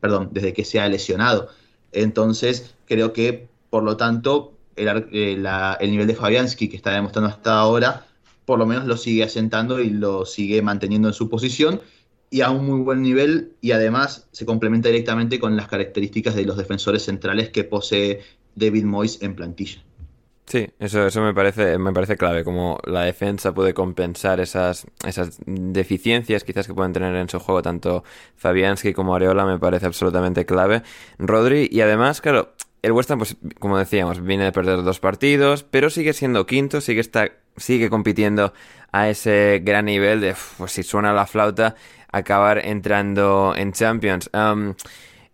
perdón, 0.00 0.30
desde 0.32 0.52
que 0.52 0.64
se 0.64 0.80
ha 0.80 0.88
lesionado. 0.88 1.50
Entonces, 1.92 2.74
creo 2.86 3.12
que, 3.12 3.48
por 3.70 3.82
lo 3.82 3.96
tanto, 3.96 4.54
el, 4.76 4.88
eh, 5.12 5.42
el 5.80 5.90
nivel 5.90 6.06
de 6.06 6.14
Fabianski 6.14 6.68
que 6.68 6.76
está 6.76 6.92
demostrando 6.92 7.28
hasta 7.28 7.58
ahora, 7.58 8.06
por 8.44 8.58
lo 8.58 8.66
menos 8.66 8.86
lo 8.86 8.96
sigue 8.96 9.24
asentando 9.24 9.80
y 9.80 9.90
lo 9.90 10.24
sigue 10.24 10.62
manteniendo 10.62 11.08
en 11.08 11.14
su 11.14 11.28
posición 11.28 11.80
y 12.30 12.42
a 12.42 12.50
un 12.50 12.66
muy 12.66 12.80
buen 12.80 13.02
nivel 13.02 13.52
y 13.60 13.72
además 13.72 14.28
se 14.32 14.46
complementa 14.46 14.88
directamente 14.88 15.38
con 15.38 15.56
las 15.56 15.68
características 15.68 16.34
de 16.34 16.44
los 16.44 16.56
defensores 16.56 17.04
centrales 17.04 17.50
que 17.50 17.64
posee 17.64 18.20
David 18.54 18.84
Moyes 18.84 19.22
en 19.22 19.34
plantilla. 19.34 19.82
Sí, 20.48 20.66
eso, 20.78 21.06
eso 21.06 21.20
me 21.20 21.34
parece, 21.34 21.76
me 21.76 21.92
parece 21.92 22.16
clave, 22.16 22.42
como 22.42 22.78
la 22.84 23.02
defensa 23.02 23.52
puede 23.52 23.74
compensar 23.74 24.40
esas, 24.40 24.86
esas 25.06 25.38
deficiencias 25.44 26.42
quizás 26.42 26.66
que 26.66 26.72
pueden 26.72 26.94
tener 26.94 27.14
en 27.16 27.28
su 27.28 27.38
juego 27.38 27.60
tanto 27.60 28.02
Fabianski 28.36 28.94
como 28.94 29.14
Areola, 29.14 29.44
me 29.44 29.58
parece 29.58 29.84
absolutamente 29.84 30.46
clave. 30.46 30.82
Rodri, 31.18 31.68
y 31.70 31.82
además, 31.82 32.22
claro, 32.22 32.54
el 32.80 32.92
West 32.92 33.10
Ham, 33.10 33.18
pues, 33.18 33.36
como 33.58 33.76
decíamos, 33.76 34.22
viene 34.22 34.44
de 34.44 34.52
perder 34.52 34.82
dos 34.84 35.00
partidos, 35.00 35.64
pero 35.64 35.90
sigue 35.90 36.14
siendo 36.14 36.46
quinto, 36.46 36.80
sigue, 36.80 37.02
está, 37.02 37.30
sigue 37.58 37.90
compitiendo 37.90 38.54
a 38.90 39.10
ese 39.10 39.60
gran 39.62 39.84
nivel 39.84 40.22
de, 40.22 40.34
pues 40.56 40.72
si 40.72 40.82
suena 40.82 41.12
la 41.12 41.26
flauta, 41.26 41.74
acabar 42.10 42.64
entrando 42.64 43.52
en 43.54 43.72
Champions. 43.72 44.30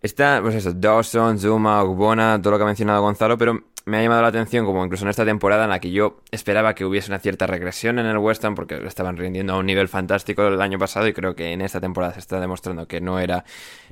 Está, 0.01 0.41
pues 0.41 0.55
eso, 0.55 0.73
Dawson, 0.73 1.39
Zuma, 1.39 1.81
Ogbona, 1.83 2.41
todo 2.41 2.51
lo 2.51 2.57
que 2.57 2.63
ha 2.63 2.67
mencionado 2.67 3.01
Gonzalo, 3.01 3.37
pero 3.37 3.63
me 3.85 3.97
ha 3.97 4.01
llamado 4.01 4.23
la 4.23 4.29
atención, 4.29 4.65
como 4.65 4.83
incluso 4.83 5.05
en 5.05 5.09
esta 5.09 5.25
temporada 5.25 5.65
en 5.65 5.69
la 5.69 5.79
que 5.79 5.91
yo 5.91 6.17
esperaba 6.31 6.73
que 6.73 6.85
hubiese 6.85 7.11
una 7.11 7.19
cierta 7.19 7.45
regresión 7.45 7.99
en 7.99 8.07
el 8.07 8.17
West 8.17 8.43
Ham, 8.43 8.55
porque 8.55 8.83
estaban 8.85 9.15
rindiendo 9.15 9.53
a 9.53 9.57
un 9.57 9.65
nivel 9.67 9.87
fantástico 9.87 10.47
el 10.47 10.59
año 10.59 10.79
pasado 10.79 11.07
y 11.07 11.13
creo 11.13 11.35
que 11.35 11.51
en 11.51 11.61
esta 11.61 11.79
temporada 11.79 12.13
se 12.13 12.19
está 12.19 12.39
demostrando 12.39 12.87
que 12.87 12.99
no 12.99 13.19
era 13.19 13.45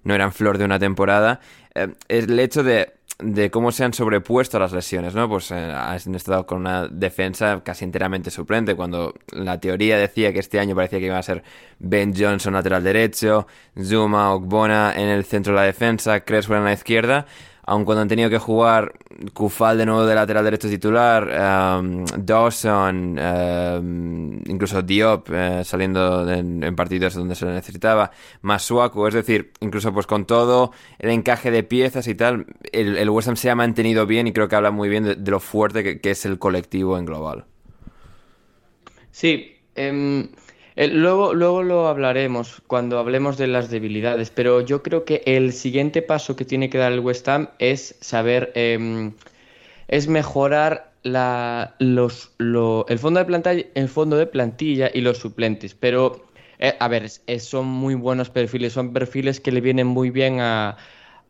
no 0.04 0.16
eran 0.16 0.32
flor 0.32 0.58
de 0.58 0.66
una 0.66 0.80
temporada. 0.80 1.40
Eh, 1.76 1.90
el 2.08 2.40
hecho 2.40 2.64
de, 2.64 2.94
de 3.20 3.52
cómo 3.52 3.72
se 3.72 3.84
han 3.84 3.94
sobrepuesto 3.94 4.58
a 4.58 4.62
las 4.62 4.74
lesiones, 4.74 5.14
¿no? 5.14 5.30
Pues 5.30 5.52
eh, 5.52 5.56
han 5.56 6.16
estado 6.16 6.46
con 6.48 6.60
una 6.60 6.88
defensa 6.88 7.62
casi 7.64 7.86
enteramente 7.86 8.32
suplente, 8.32 8.76
cuando 8.76 9.14
la 9.32 9.60
teoría 9.60 9.98
decía 9.98 10.34
que 10.34 10.40
este 10.40 10.60
año 10.60 10.76
parecía 10.76 11.00
que 11.00 11.06
iba 11.06 11.20
a 11.20 11.24
ser 11.24 11.44
Ben 11.80 12.14
Johnson 12.18 12.54
lateral 12.54 12.84
derecho, 12.84 13.48
Zuma, 13.80 14.34
Ogbona 14.34 14.94
en 14.96 15.08
el 15.10 15.24
centro 15.24 15.54
de 15.54 15.60
la 15.60 15.66
defensa, 15.66 16.22
Creswell 16.22 16.60
en 16.60 16.66
la 16.66 16.74
izquierda 16.74 17.28
aun 17.66 17.86
cuando 17.86 18.02
han 18.02 18.08
tenido 18.08 18.30
que 18.30 18.38
jugar 18.38 18.94
Kufal 19.34 19.78
de 19.78 19.86
nuevo 19.86 20.06
de 20.06 20.16
lateral 20.16 20.44
derecho 20.44 20.68
titular, 20.68 21.80
um, 21.80 22.04
Dawson, 22.18 23.18
um, 23.18 24.42
incluso 24.46 24.82
Diop 24.82 25.30
eh, 25.32 25.64
saliendo 25.64 26.30
en, 26.30 26.76
partidos 26.76 27.14
donde 27.14 27.36
se 27.36 27.46
lo 27.46 27.52
necesitaba, 27.52 28.12
Masuaku, 28.42 29.08
es 29.08 29.14
decir, 29.14 29.52
incluso 29.62 29.94
pues 29.94 30.08
con 30.08 30.26
todo 30.26 30.72
el 31.00 31.10
encaje 31.12 31.52
de 31.52 31.64
piezas 31.64 32.08
y 32.08 32.16
tal, 32.16 32.48
el, 32.72 32.98
el 32.98 33.10
West 33.10 33.30
Ham 33.30 33.38
se 33.38 33.50
ha 33.50 33.56
mantenido 33.56 34.06
bien 34.06 34.28
y 34.28 34.34
creo 34.34 34.48
que 34.48 34.56
habla 34.56 34.72
muy 34.72 34.90
bien 34.90 35.04
de, 35.04 35.32
lo 35.32 35.40
fuerte 35.40 36.00
que, 36.00 36.12
es 36.12 36.26
el 36.26 36.40
colectivo 36.40 36.98
en 36.98 37.06
global. 37.06 37.46
Sí, 39.12 39.58
em, 39.76 40.30
Eh, 40.76 40.88
luego, 40.88 41.34
luego 41.34 41.64
lo 41.64 41.88
hablaremos 41.88 42.62
cuando 42.68 42.98
hablemos 42.98 43.38
de 43.38 43.48
las 43.48 43.70
debilidades, 43.70 44.32
pero 44.32 44.62
yo 44.62 44.82
creo 44.82 45.06
que 45.06 45.22
el 45.26 45.54
siguiente 45.54 46.02
paso 46.02 46.36
que 46.36 46.46
tiene 46.46 46.70
que 46.70 46.80
dar 46.80 46.92
el 46.92 47.00
West 47.00 47.28
Ham 47.28 47.50
es 47.60 47.96
saber, 48.02 48.52
em, 48.56 49.14
es 49.88 50.08
mejorar 50.08 50.92
la, 51.04 51.76
los, 51.80 52.32
el, 52.40 53.00
fondo 53.00 53.20
de 53.20 53.26
plantilla, 53.26 53.66
el 53.76 53.90
fondo 53.90 54.18
de 54.18 54.26
plantilla 54.28 54.90
y 54.94 55.02
los 55.02 55.18
suplentes. 55.20 55.76
Pero, 55.76 56.26
eh, 56.60 56.76
a 56.80 56.88
ver, 56.88 57.10
son 57.10 57.68
muy 57.68 57.96
buenos 57.96 58.30
perfiles, 58.30 58.74
son 58.74 58.94
perfiles 58.94 59.40
que 59.40 59.52
le 59.52 59.62
vienen 59.62 59.88
muy 59.88 60.10
bien 60.10 60.40
a, 60.40 60.78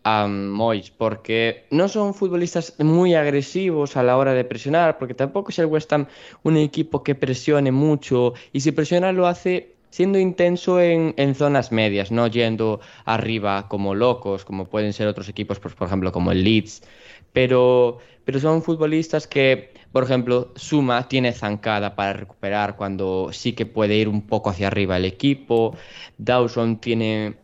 a 0.03 0.27
Moyes, 0.27 0.91
porque 0.91 1.65
no 1.71 1.87
son 1.87 2.13
futbolistas 2.13 2.75
muy 2.79 3.15
agresivos 3.15 3.95
a 3.95 4.03
la 4.03 4.17
hora 4.17 4.33
de 4.33 4.43
presionar, 4.43 4.97
porque 4.97 5.13
tampoco 5.13 5.51
es 5.51 5.59
el 5.59 5.67
West 5.67 5.91
Ham 5.93 6.07
un 6.43 6.57
equipo 6.57 7.03
que 7.03 7.15
presione 7.15 7.71
mucho, 7.71 8.33
y 8.51 8.59
si 8.59 8.71
presiona 8.71 9.11
lo 9.11 9.27
hace 9.27 9.73
siendo 9.93 10.17
intenso 10.17 10.81
en, 10.81 11.35
zonas 11.35 11.71
medias, 11.71 12.11
no 12.11 12.25
yendo 12.25 12.79
arriba 13.05 13.67
como 13.67 13.93
locos, 13.93 14.43
como 14.43 14.65
pueden 14.65 14.91
ser 14.91 15.07
otros 15.07 15.29
equipos, 15.29 15.59
pues, 15.59 15.75
por 15.75 15.87
ejemplo, 15.87 16.11
como 16.11 16.31
el 16.31 16.43
Leeds, 16.43 16.81
pero, 17.31 17.99
pero 18.25 18.39
son 18.39 18.63
futbolistas 18.63 19.27
que, 19.27 19.71
por 19.91 20.03
ejemplo, 20.03 20.51
Suma 20.55 21.07
tiene 21.07 21.31
zancada 21.31 21.95
para 21.95 22.13
recuperar 22.13 22.75
cuando 22.75 23.29
sí 23.31 23.53
que 23.53 23.67
puede 23.67 23.95
ir 23.95 24.09
un 24.09 24.23
poco 24.23 24.49
hacia 24.49 24.65
arriba 24.65 24.97
el 24.97 25.05
equipo, 25.05 25.75
Dawson 26.17 26.77
tiene 26.81 27.35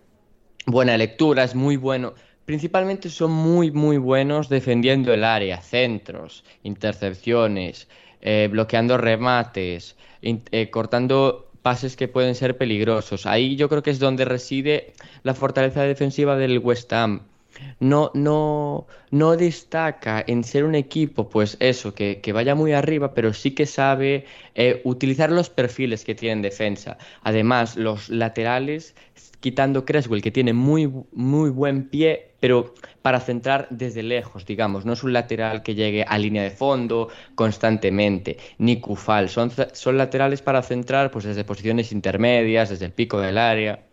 buena 0.65 0.97
lectura, 0.97 1.43
es 1.43 1.53
muy 1.53 1.77
bueno 1.77 2.15
principalmente 2.49 3.11
son 3.11 3.29
muy, 3.29 3.69
muy 3.69 3.97
buenos 3.97 4.49
defendiendo 4.49 5.13
el 5.13 5.23
área, 5.23 5.61
centros, 5.61 6.43
intercepciones, 6.63 7.87
eh, 8.21 8.49
bloqueando 8.51 8.97
remates, 8.97 9.95
eh, 10.23 10.69
cortando 10.71 11.51
pases 11.61 11.95
que 11.95 12.07
pueden 12.07 12.33
ser 12.33 12.57
peligrosos. 12.57 13.27
Ahí 13.27 13.55
yo 13.55 13.69
creo 13.69 13.83
que 13.83 13.91
es 13.91 13.99
donde 13.99 14.25
reside 14.25 14.93
la 15.21 15.35
fortaleza 15.35 15.83
defensiva 15.83 16.37
del 16.37 16.57
West 16.57 16.91
Ham. 16.91 17.21
No, 17.79 18.11
no, 18.13 18.87
no 19.11 19.37
destaca 19.37 20.23
en 20.27 20.43
ser 20.43 20.65
un 20.65 20.75
equipo, 20.75 21.29
pues 21.29 21.55
eso, 21.59 21.93
que, 21.93 22.21
vaya 22.33 22.53
muy 22.53 22.73
arriba, 22.73 23.13
pero 23.13 23.33
sí 23.33 23.51
que 23.51 23.65
sabe 23.65 24.25
eh, 24.55 24.81
utilizar 24.83 25.31
los 25.31 25.49
perfiles 25.49 26.03
que 26.03 26.13
tiene 26.13 26.33
en 26.33 26.41
defensa. 26.41 26.97
Además, 27.23 27.77
los 27.77 28.09
laterales 28.09 28.95
quitando 29.39 29.85
Creswell, 29.85 30.21
que 30.21 30.31
tiene 30.31 30.53
muy, 30.53 30.91
muy 31.13 31.49
buen 31.49 31.89
pie, 31.89 32.31
pero 32.39 32.73
para 33.01 33.19
centrar 33.19 33.67
desde 33.69 34.03
lejos, 34.03 34.45
digamos. 34.45 34.85
No 34.85 34.93
es 34.93 35.03
un 35.03 35.13
lateral 35.13 35.63
que 35.63 35.75
llegue 35.75 36.03
a 36.07 36.17
línea 36.17 36.43
de 36.43 36.51
fondo 36.51 37.09
constantemente, 37.35 38.37
ni 38.57 38.79
Cufal. 38.79 39.29
Son, 39.29 39.51
son 39.73 39.97
laterales 39.97 40.41
para 40.41 40.61
centrar 40.61 41.11
pues, 41.11 41.25
desde 41.25 41.43
posiciones 41.43 41.91
intermedias, 41.91 42.69
desde 42.69 42.85
el 42.85 42.91
pico 42.91 43.19
del 43.19 43.37
área. 43.37 43.85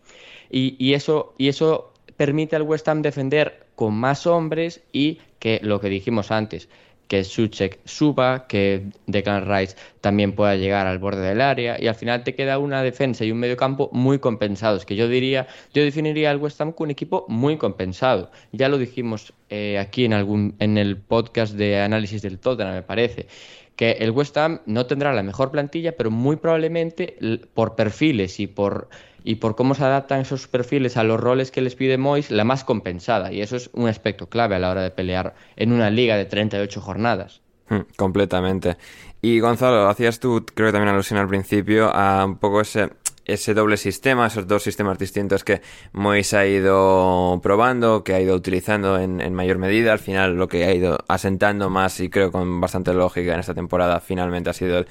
Y, 0.51 0.77
y, 0.85 0.95
eso, 0.95 1.35
y 1.39 1.49
eso 1.49 1.93
permite 2.17 2.57
al 2.57 2.63
West 2.63 2.89
Ham 2.89 3.03
defender 3.03 3.66
con 3.77 3.95
más 3.95 4.27
hombres 4.27 4.83
y 4.93 5.21
que 5.39 5.61
lo 5.63 5.81
que 5.81 5.89
dijimos 5.89 6.33
antes, 6.33 6.69
que 7.09 7.25
Suchek 7.25 7.79
suba, 7.85 8.47
que 8.49 8.87
Declan 9.07 9.47
Rice 9.47 9.77
también 10.01 10.33
pueda 10.33 10.57
llegar 10.57 10.87
al 10.87 10.99
borde 10.99 11.29
del 11.29 11.41
área 11.41 11.81
y 11.81 11.87
al 11.87 11.95
final 11.95 12.25
te 12.25 12.35
queda 12.35 12.59
una 12.59 12.83
defensa 12.83 13.25
y 13.25 13.31
un 13.31 13.39
mediocampo 13.39 13.91
muy 13.93 14.19
compensados, 14.19 14.85
que 14.85 14.97
yo 14.97 15.09
diría, 15.09 15.47
yo 15.73 15.85
definiría 15.85 16.31
al 16.31 16.39
West 16.39 16.61
Ham 16.61 16.73
como 16.73 16.87
un 16.87 16.91
equipo 16.91 17.25
muy 17.29 17.57
compensado. 17.59 18.31
Ya 18.53 18.69
lo 18.69 18.79
dijimos 18.79 19.33
eh, 19.51 19.79
aquí 19.79 20.05
en 20.05 20.15
algún 20.15 20.57
en 20.59 20.79
el 20.79 20.97
podcast 20.97 21.55
de 21.55 21.81
análisis 21.81 22.23
del 22.23 22.39
Tottenham, 22.39 22.75
me 22.75 22.83
parece, 22.83 23.29
que 23.77 23.93
el 23.93 24.11
West 24.11 24.37
Ham 24.37 24.61
no 24.67 24.87
tendrá 24.87 25.13
la 25.13 25.23
mejor 25.23 25.51
plantilla, 25.51 25.97
pero 25.97 26.11
muy 26.11 26.37
probablemente 26.37 27.17
por 27.55 27.77
perfiles 27.77 28.41
y 28.41 28.47
por 28.47 28.89
y 29.27 29.37
por 29.37 29.57
cómo 29.57 29.75
se 29.75 29.83
adaptan 29.83 30.21
esos 30.21 30.47
perfiles 30.47 30.97
a 30.97 31.03
los 31.03 31.19
roles 31.19 31.51
que 31.51 31.61
les 31.61 31.75
pide 31.75 31.99
Mois, 31.99 32.31
la 32.31 32.45
más 32.45 32.63
compensada. 32.63 33.33
Y 33.33 33.43
eso 33.43 33.57
es 33.57 33.71
un 33.73 33.89
aspecto 33.89 34.29
clave 34.29 34.55
a 34.55 34.61
la 34.61 34.71
hora 34.71 34.83
de 34.83 34.93
pelear 34.93 35.35
en 35.57 35.73
una 35.73 35.91
liga 35.91 36.17
de 36.17 36.27
38 36.27 36.81
jornadas. 36.81 37.41
Hmm, 37.69 37.81
completamente. 37.97 38.77
Y 39.21 39.41
Gonzalo, 39.41 39.89
hacías 39.89 40.21
tú, 40.21 40.47
creo 40.55 40.69
que 40.69 40.73
también 40.73 40.95
alusión 40.95 41.19
al 41.19 41.27
principio, 41.27 41.93
a 41.93 42.25
un 42.25 42.39
poco 42.39 42.61
ese, 42.61 42.91
ese 43.27 43.55
doble 43.55 43.77
sistema, 43.77 44.27
esos 44.27 44.47
dos 44.47 44.63
sistemas 44.63 44.99
distintos 44.99 45.45
que 45.45 45.61
Mois 45.93 46.33
ha 46.33 46.47
ido 46.47 47.41
probando, 47.43 48.05
que 48.05 48.15
ha 48.15 48.21
ido 48.21 48.35
utilizando 48.35 48.99
en, 48.99 49.21
en, 49.21 49.35
mayor 49.35 49.59
medida. 49.59 49.93
Al 49.93 49.99
final, 49.99 50.37
lo 50.37 50.49
que 50.49 50.65
ha 50.65 50.73
ido 50.73 50.99
asentando 51.09 51.69
más 51.69 52.01
y 52.01 52.09
creo 52.09 52.33
con 52.33 52.61
bastante 52.61 52.95
lógica 52.95 53.35
en 53.35 53.41
esta 53.41 53.55
temporada, 53.55 54.01
finalmente 54.01 54.51
ha 54.51 54.53
sido 54.53 54.79
el 54.79 54.87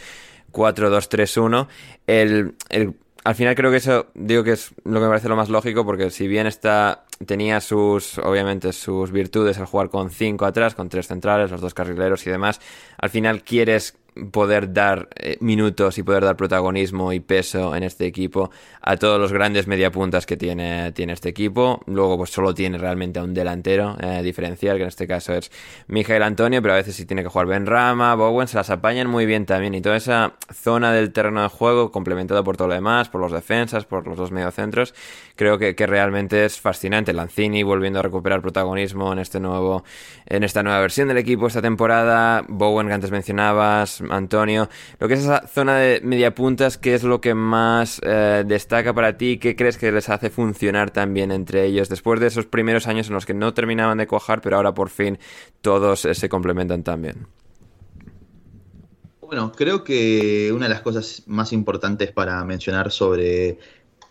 4-2-3-1. 0.51 1.67
El, 2.07 2.55
el 2.69 2.95
al 3.25 3.33
final 3.33 3.55
creo 3.55 3.71
que 3.71 3.77
eso, 3.77 4.05
digo 4.13 4.43
que 4.43 4.51
es 4.51 4.71
lo 4.83 4.99
que 4.99 5.05
me 5.05 5.07
parece 5.07 5.27
lo 5.27 5.35
más 5.35 5.49
lógico, 5.49 5.83
porque 5.83 6.11
si 6.11 6.27
bien 6.27 6.45
está, 6.45 7.05
tenía 7.25 7.59
sus, 7.59 8.19
obviamente, 8.19 8.71
sus 8.71 9.11
virtudes 9.11 9.57
al 9.57 9.65
jugar 9.65 9.89
con 9.89 10.11
cinco 10.11 10.45
atrás, 10.45 10.75
con 10.75 10.89
tres 10.89 11.07
centrales, 11.07 11.49
los 11.49 11.59
dos 11.59 11.73
carrileros 11.73 12.27
y 12.27 12.29
demás, 12.29 12.61
al 12.99 13.09
final 13.09 13.41
quieres 13.41 13.97
poder 14.31 14.73
dar 14.73 15.09
eh, 15.15 15.37
minutos 15.41 15.97
y 15.97 16.03
poder 16.03 16.23
dar 16.23 16.37
protagonismo 16.37 17.11
y 17.13 17.19
peso 17.19 17.75
en 17.75 17.83
este 17.83 18.05
equipo 18.05 18.49
a 18.81 18.97
todos 18.97 19.19
los 19.19 19.33
grandes 19.33 19.67
mediapuntas 19.67 20.25
que 20.25 20.37
tiene, 20.37 20.91
tiene 20.93 21.13
este 21.13 21.29
equipo. 21.29 21.81
Luego, 21.85 22.17
pues 22.17 22.29
solo 22.29 22.53
tiene 22.53 22.77
realmente 22.77 23.19
a 23.19 23.23
un 23.23 23.33
delantero 23.33 23.97
eh, 23.99 24.21
diferencial, 24.23 24.77
que 24.77 24.83
en 24.83 24.89
este 24.89 25.07
caso 25.07 25.33
es 25.33 25.51
Miguel 25.87 26.23
Antonio, 26.23 26.61
pero 26.61 26.75
a 26.75 26.77
veces 26.77 26.95
si 26.95 27.05
tiene 27.05 27.23
que 27.23 27.29
jugar 27.29 27.47
Ben 27.47 27.65
Rama, 27.65 28.15
Bowen, 28.15 28.47
se 28.47 28.57
las 28.57 28.69
apañan 28.69 29.07
muy 29.07 29.25
bien 29.25 29.45
también. 29.45 29.73
Y 29.73 29.81
toda 29.81 29.97
esa 29.97 30.33
zona 30.53 30.93
del 30.93 31.11
terreno 31.11 31.41
de 31.41 31.49
juego, 31.49 31.91
complementada 31.91 32.43
por 32.43 32.57
todo 32.57 32.69
lo 32.69 32.73
demás, 32.75 33.09
por 33.09 33.21
los 33.21 33.31
defensas, 33.31 33.85
por 33.85 34.07
los 34.07 34.17
dos 34.17 34.31
mediocentros, 34.31 34.93
creo 35.35 35.57
que, 35.57 35.75
que 35.75 35.87
realmente 35.87 36.45
es 36.45 36.59
fascinante. 36.59 37.13
Lanzini 37.13 37.63
volviendo 37.63 37.99
a 37.99 38.01
recuperar 38.01 38.41
protagonismo 38.41 39.11
en 39.11 39.19
este 39.19 39.39
nuevo, 39.39 39.83
en 40.25 40.43
esta 40.43 40.63
nueva 40.63 40.79
versión 40.79 41.07
del 41.07 41.17
equipo 41.17 41.47
esta 41.47 41.61
temporada. 41.61 42.45
Bowen, 42.47 42.87
que 42.87 42.93
antes 42.93 43.11
mencionabas, 43.11 44.01
Antonio. 44.11 44.69
Lo 44.99 45.07
que 45.07 45.15
es 45.15 45.21
esa 45.21 45.47
zona 45.47 45.77
de 45.77 46.01
media 46.01 46.35
puntas, 46.35 46.77
¿qué 46.77 46.93
es 46.93 47.03
lo 47.03 47.21
que 47.21 47.33
más 47.33 48.01
eh, 48.03 48.43
destaca 48.45 48.93
para 48.93 49.17
ti? 49.17 49.37
¿Qué 49.37 49.55
crees 49.55 49.77
que 49.77 49.91
les 49.91 50.09
hace 50.09 50.29
funcionar 50.29 50.91
también 50.91 51.31
entre 51.31 51.65
ellos? 51.65 51.89
Después 51.89 52.19
de 52.19 52.27
esos 52.27 52.45
primeros 52.45 52.87
años 52.87 53.07
en 53.07 53.13
los 53.13 53.25
que 53.25 53.33
no 53.33 53.53
terminaban 53.53 53.97
de 53.97 54.07
cuajar, 54.07 54.41
pero 54.41 54.57
ahora 54.57 54.73
por 54.73 54.89
fin 54.89 55.17
todos 55.61 56.05
eh, 56.05 56.13
se 56.13 56.29
complementan 56.29 56.83
también. 56.83 57.27
Bueno, 59.21 59.51
creo 59.51 59.83
que 59.83 60.51
una 60.53 60.65
de 60.65 60.73
las 60.73 60.81
cosas 60.81 61.23
más 61.25 61.51
importantes 61.51 62.11
para 62.11 62.43
mencionar 62.45 62.91
sobre 62.91 63.57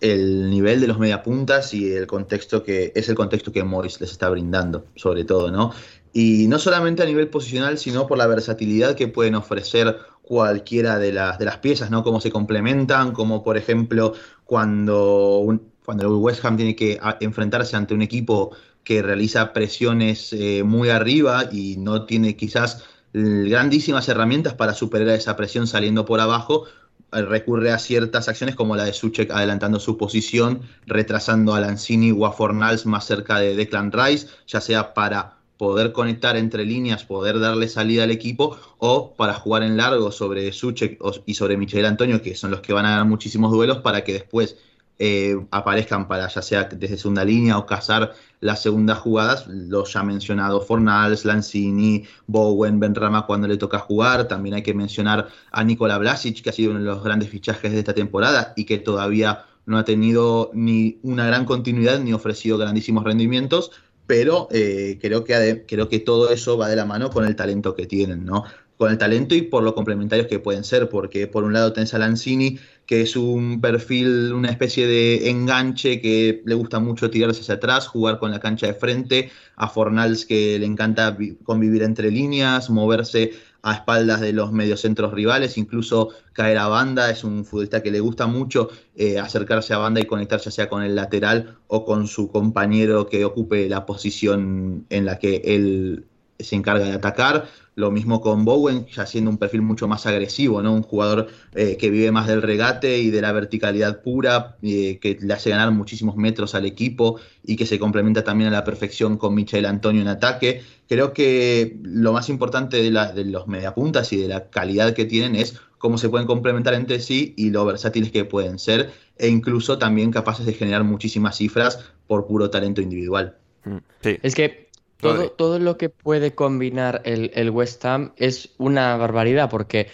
el 0.00 0.50
nivel 0.50 0.80
de 0.80 0.88
los 0.88 0.98
mediapuntas 0.98 1.72
y 1.72 1.92
el 1.92 2.06
contexto 2.06 2.62
que 2.62 2.92
es 2.94 3.08
el 3.08 3.14
contexto 3.14 3.52
que 3.52 3.62
Mois 3.62 4.00
les 4.00 4.10
está 4.10 4.28
brindando, 4.28 4.86
sobre 4.96 5.24
todo, 5.24 5.50
¿no? 5.50 5.72
Y 6.16 6.46
no 6.46 6.60
solamente 6.60 7.02
a 7.02 7.06
nivel 7.06 7.28
posicional, 7.28 7.76
sino 7.76 8.06
por 8.06 8.16
la 8.16 8.28
versatilidad 8.28 8.94
que 8.94 9.08
pueden 9.08 9.34
ofrecer 9.34 9.98
cualquiera 10.22 10.98
de 11.00 11.12
las, 11.12 11.40
de 11.40 11.44
las 11.44 11.58
piezas, 11.58 11.90
¿no? 11.90 12.04
Cómo 12.04 12.20
se 12.20 12.30
complementan, 12.30 13.12
como 13.12 13.42
por 13.42 13.56
ejemplo 13.56 14.14
cuando, 14.44 15.58
cuando 15.84 16.04
el 16.04 16.12
West 16.12 16.44
Ham 16.44 16.56
tiene 16.56 16.76
que 16.76 17.00
enfrentarse 17.18 17.74
ante 17.74 17.94
un 17.94 18.02
equipo 18.02 18.52
que 18.84 19.02
realiza 19.02 19.52
presiones 19.52 20.32
eh, 20.32 20.62
muy 20.62 20.88
arriba 20.88 21.48
y 21.50 21.78
no 21.78 22.04
tiene 22.04 22.36
quizás 22.36 22.84
grandísimas 23.12 24.08
herramientas 24.08 24.54
para 24.54 24.72
superar 24.72 25.08
esa 25.08 25.34
presión 25.34 25.66
saliendo 25.66 26.04
por 26.04 26.20
abajo, 26.20 26.66
eh, 27.12 27.22
recurre 27.22 27.72
a 27.72 27.78
ciertas 27.80 28.28
acciones 28.28 28.54
como 28.54 28.76
la 28.76 28.84
de 28.84 28.92
Suchek 28.92 29.32
adelantando 29.32 29.80
su 29.80 29.96
posición, 29.96 30.60
retrasando 30.86 31.54
a 31.54 31.60
Lanzini 31.60 32.12
o 32.12 32.24
a 32.24 32.32
Fornals 32.32 32.86
más 32.86 33.04
cerca 33.04 33.40
de 33.40 33.56
Declan 33.56 33.90
Rice, 33.90 34.28
ya 34.46 34.60
sea 34.60 34.94
para 34.94 35.33
poder 35.56 35.92
conectar 35.92 36.36
entre 36.36 36.64
líneas, 36.64 37.04
poder 37.04 37.38
darle 37.40 37.68
salida 37.68 38.04
al 38.04 38.10
equipo, 38.10 38.58
o 38.78 39.14
para 39.14 39.34
jugar 39.34 39.62
en 39.62 39.76
largo 39.76 40.10
sobre 40.12 40.52
Suchek 40.52 40.98
y 41.26 41.34
sobre 41.34 41.56
Michel 41.56 41.86
Antonio, 41.86 42.20
que 42.22 42.34
son 42.34 42.50
los 42.50 42.60
que 42.60 42.72
van 42.72 42.86
a 42.86 42.90
ganar 42.90 43.06
muchísimos 43.06 43.52
duelos, 43.52 43.78
para 43.78 44.04
que 44.04 44.12
después 44.12 44.56
eh, 44.98 45.36
aparezcan 45.50 46.06
para 46.06 46.28
ya 46.28 46.40
sea 46.40 46.64
desde 46.64 46.96
segunda 46.96 47.24
línea 47.24 47.58
o 47.58 47.66
cazar 47.66 48.14
las 48.40 48.62
segundas 48.62 48.98
jugadas, 48.98 49.46
los 49.48 49.92
ya 49.92 50.04
mencionado 50.04 50.60
Fornals, 50.60 51.24
Lanzini, 51.24 52.04
Bowen, 52.28 52.78
Benrama 52.78 53.26
cuando 53.26 53.48
le 53.48 53.56
toca 53.56 53.80
jugar, 53.80 54.28
también 54.28 54.54
hay 54.54 54.62
que 54.62 54.74
mencionar 54.74 55.28
a 55.50 55.64
Nikola 55.64 55.98
Blasic, 55.98 56.42
que 56.42 56.50
ha 56.50 56.52
sido 56.52 56.70
uno 56.70 56.80
de 56.80 56.86
los 56.86 57.02
grandes 57.02 57.28
fichajes 57.28 57.72
de 57.72 57.80
esta 57.80 57.94
temporada 57.94 58.52
y 58.56 58.64
que 58.64 58.78
todavía 58.78 59.46
no 59.66 59.78
ha 59.78 59.84
tenido 59.84 60.50
ni 60.52 60.98
una 61.02 61.26
gran 61.26 61.44
continuidad 61.44 61.98
ni 61.98 62.12
ofrecido 62.12 62.58
grandísimos 62.58 63.02
rendimientos, 63.02 63.72
pero 64.06 64.48
eh, 64.50 64.98
creo, 65.00 65.24
que, 65.24 65.64
creo 65.66 65.88
que 65.88 65.98
todo 65.98 66.30
eso 66.30 66.58
va 66.58 66.68
de 66.68 66.76
la 66.76 66.84
mano 66.84 67.10
con 67.10 67.24
el 67.24 67.36
talento 67.36 67.74
que 67.74 67.86
tienen, 67.86 68.24
¿no? 68.24 68.44
Con 68.76 68.90
el 68.90 68.98
talento 68.98 69.34
y 69.34 69.42
por 69.42 69.62
lo 69.62 69.74
complementarios 69.74 70.26
que 70.26 70.38
pueden 70.38 70.64
ser, 70.64 70.88
porque 70.88 71.26
por 71.26 71.44
un 71.44 71.52
lado 71.52 71.72
tenés 71.72 71.94
a 71.94 71.98
Lanzini, 71.98 72.58
que 72.86 73.02
es 73.02 73.16
un 73.16 73.60
perfil, 73.60 74.32
una 74.32 74.50
especie 74.50 74.86
de 74.86 75.30
enganche 75.30 76.00
que 76.00 76.42
le 76.44 76.54
gusta 76.54 76.80
mucho 76.80 77.10
tirarse 77.10 77.40
hacia 77.40 77.54
atrás, 77.54 77.86
jugar 77.86 78.18
con 78.18 78.30
la 78.30 78.40
cancha 78.40 78.66
de 78.66 78.74
frente, 78.74 79.30
a 79.56 79.68
Fornals 79.68 80.26
que 80.26 80.58
le 80.58 80.66
encanta 80.66 81.16
convivir 81.44 81.82
entre 81.82 82.10
líneas, 82.10 82.70
moverse 82.70 83.32
a 83.62 83.72
espaldas 83.72 84.20
de 84.20 84.34
los 84.34 84.52
mediocentros 84.52 85.14
rivales, 85.14 85.56
incluso 85.56 86.10
caer 86.34 86.58
a 86.58 86.68
banda, 86.68 87.10
es 87.10 87.24
un 87.24 87.46
futbolista 87.46 87.82
que 87.82 87.90
le 87.90 88.00
gusta 88.00 88.26
mucho 88.26 88.68
eh, 88.94 89.18
acercarse 89.18 89.72
a 89.72 89.78
banda 89.78 90.02
y 90.02 90.04
conectarse 90.04 90.46
ya 90.46 90.50
sea 90.50 90.68
con 90.68 90.82
el 90.82 90.94
lateral 90.94 91.56
o 91.68 91.86
con 91.86 92.06
su 92.06 92.30
compañero 92.30 93.08
que 93.08 93.24
ocupe 93.24 93.66
la 93.70 93.86
posición 93.86 94.84
en 94.90 95.06
la 95.06 95.18
que 95.18 95.40
él 95.46 96.04
se 96.38 96.56
encarga 96.56 96.84
de 96.84 96.92
atacar. 96.92 97.48
Lo 97.76 97.90
mismo 97.90 98.20
con 98.20 98.44
Bowen, 98.44 98.86
ya 98.86 99.04
siendo 99.04 99.30
un 99.30 99.38
perfil 99.38 99.62
mucho 99.62 99.88
más 99.88 100.06
agresivo, 100.06 100.62
¿no? 100.62 100.72
Un 100.72 100.82
jugador 100.82 101.28
eh, 101.54 101.76
que 101.76 101.90
vive 101.90 102.12
más 102.12 102.28
del 102.28 102.40
regate 102.40 102.98
y 102.98 103.10
de 103.10 103.20
la 103.20 103.32
verticalidad 103.32 104.00
pura, 104.02 104.56
eh, 104.62 104.98
que 105.00 105.18
le 105.20 105.34
hace 105.34 105.50
ganar 105.50 105.72
muchísimos 105.72 106.16
metros 106.16 106.54
al 106.54 106.66
equipo 106.66 107.18
y 107.42 107.56
que 107.56 107.66
se 107.66 107.80
complementa 107.80 108.22
también 108.22 108.48
a 108.48 108.52
la 108.52 108.64
perfección 108.64 109.16
con 109.16 109.34
Michael 109.34 109.66
Antonio 109.66 110.02
en 110.02 110.08
ataque. 110.08 110.62
Creo 110.88 111.12
que 111.12 111.76
lo 111.82 112.12
más 112.12 112.28
importante 112.28 112.76
de, 112.76 112.90
de 112.90 113.24
los 113.24 113.48
mediapuntas 113.48 114.12
y 114.12 114.18
de 114.18 114.28
la 114.28 114.50
calidad 114.50 114.94
que 114.94 115.04
tienen 115.04 115.34
es 115.34 115.60
cómo 115.78 115.98
se 115.98 116.08
pueden 116.08 116.26
complementar 116.26 116.74
entre 116.74 117.00
sí 117.00 117.34
y 117.36 117.50
lo 117.50 117.64
versátiles 117.66 118.10
que 118.10 118.24
pueden 118.24 118.58
ser, 118.58 118.92
e 119.18 119.28
incluso 119.28 119.78
también 119.78 120.10
capaces 120.10 120.46
de 120.46 120.54
generar 120.54 120.82
muchísimas 120.82 121.36
cifras 121.36 121.84
por 122.06 122.26
puro 122.26 122.48
talento 122.50 122.80
individual. 122.80 123.36
Mm, 123.64 123.78
es 124.22 124.34
que 124.34 124.63
todo, 125.00 125.30
todo 125.30 125.58
lo 125.58 125.76
que 125.76 125.90
puede 125.90 126.34
combinar 126.34 127.02
el, 127.04 127.50
West 127.50 127.84
Ham 127.84 128.12
es 128.16 128.54
una 128.58 128.96
barbaridad, 128.96 129.50
porque 129.50 129.88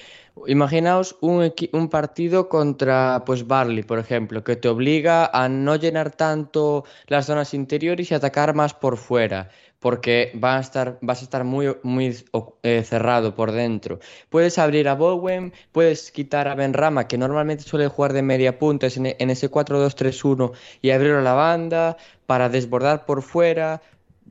imaginaos 0.47 1.17
un, 1.21 1.53
un, 1.73 1.89
partido 1.89 2.49
contra 2.49 3.23
pues 3.27 3.47
Barley, 3.47 3.83
por 3.83 3.99
ejemplo, 3.99 4.45
que 4.45 4.57
te 4.57 4.69
obliga 4.69 5.27
a 5.27 5.49
no 5.49 5.77
llenar 5.77 6.11
tanto 6.11 6.85
las 7.07 7.27
zonas 7.27 7.55
interiores 7.55 8.11
y 8.11 8.15
atacar 8.15 8.55
más 8.55 8.75
por 8.75 8.97
fuera 8.97 9.51
porque 9.81 10.33
va 10.43 10.59
a 10.59 10.61
estar, 10.61 10.99
vas 11.01 11.23
a 11.23 11.25
estar 11.25 11.45
muy, 11.45 11.75
muy 11.83 12.17
eh, 12.63 12.83
cerrado 12.85 13.35
por 13.35 13.51
dentro. 13.51 13.99
Puedes 14.29 14.59
abrir 14.59 14.89
a 14.89 14.95
Bowen, 14.95 15.53
puedes 15.73 16.13
quitar 16.13 16.49
a 16.49 16.55
Benrama, 16.55 17.09
que 17.09 17.19
normalmente 17.19 17.65
suele 17.65 17.89
jugar 17.89 18.13
de 18.13 18.23
media 18.23 18.59
punta 18.59 18.87
en, 18.95 19.17
en 19.19 19.31
ese 19.31 19.51
4-2-3-1, 19.51 20.53
y 20.83 20.91
abrir 20.91 21.13
a 21.13 21.23
la 21.23 21.33
banda 21.33 21.97
para 22.27 22.49
desbordar 22.51 23.07
por 23.07 23.23
fuera. 23.23 23.81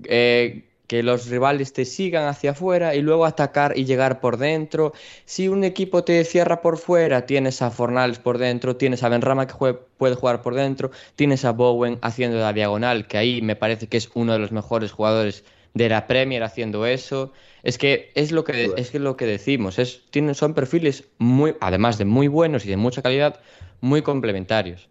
Eh, 0.05 0.63
que 0.89 1.03
los 1.03 1.27
rivales 1.27 1.71
te 1.71 1.85
sigan 1.85 2.25
hacia 2.25 2.51
afuera 2.51 2.95
y 2.95 3.03
luego 3.03 3.27
atacar 3.27 3.77
y 3.77 3.85
llegar 3.85 4.19
por 4.19 4.37
dentro. 4.37 4.91
Si 5.25 5.47
un 5.47 5.63
equipo 5.63 6.03
te 6.03 6.25
cierra 6.25 6.61
por 6.61 6.79
fuera, 6.79 7.27
tienes 7.27 7.61
a 7.61 7.69
Fornals 7.69 8.17
por 8.17 8.39
dentro, 8.39 8.75
tienes 8.75 9.03
a 9.03 9.09
Benrama 9.09 9.45
que 9.45 9.53
puede 9.97 10.15
jugar 10.15 10.41
por 10.41 10.55
dentro, 10.55 10.89
tienes 11.15 11.45
a 11.45 11.51
Bowen 11.51 11.99
haciendo 12.01 12.39
la 12.39 12.53
diagonal, 12.53 13.05
que 13.05 13.19
ahí 13.19 13.39
me 13.43 13.55
parece 13.55 13.85
que 13.85 13.97
es 13.97 14.09
uno 14.15 14.33
de 14.33 14.39
los 14.39 14.51
mejores 14.51 14.91
jugadores 14.91 15.43
de 15.75 15.89
la 15.89 16.07
Premier 16.07 16.41
haciendo 16.41 16.87
eso. 16.87 17.33
Es 17.61 17.77
que 17.77 18.09
es 18.15 18.31
lo 18.31 18.43
que, 18.43 18.73
es 18.75 18.91
lo 18.95 19.15
que 19.15 19.27
decimos, 19.27 19.77
es, 19.77 20.01
tienen, 20.09 20.33
son 20.33 20.55
perfiles 20.55 21.03
muy, 21.19 21.55
además 21.61 21.99
de 21.99 22.05
muy 22.05 22.27
buenos 22.27 22.65
y 22.65 22.69
de 22.69 22.77
mucha 22.77 23.03
calidad, 23.03 23.39
muy 23.79 24.01
complementarios. 24.01 24.89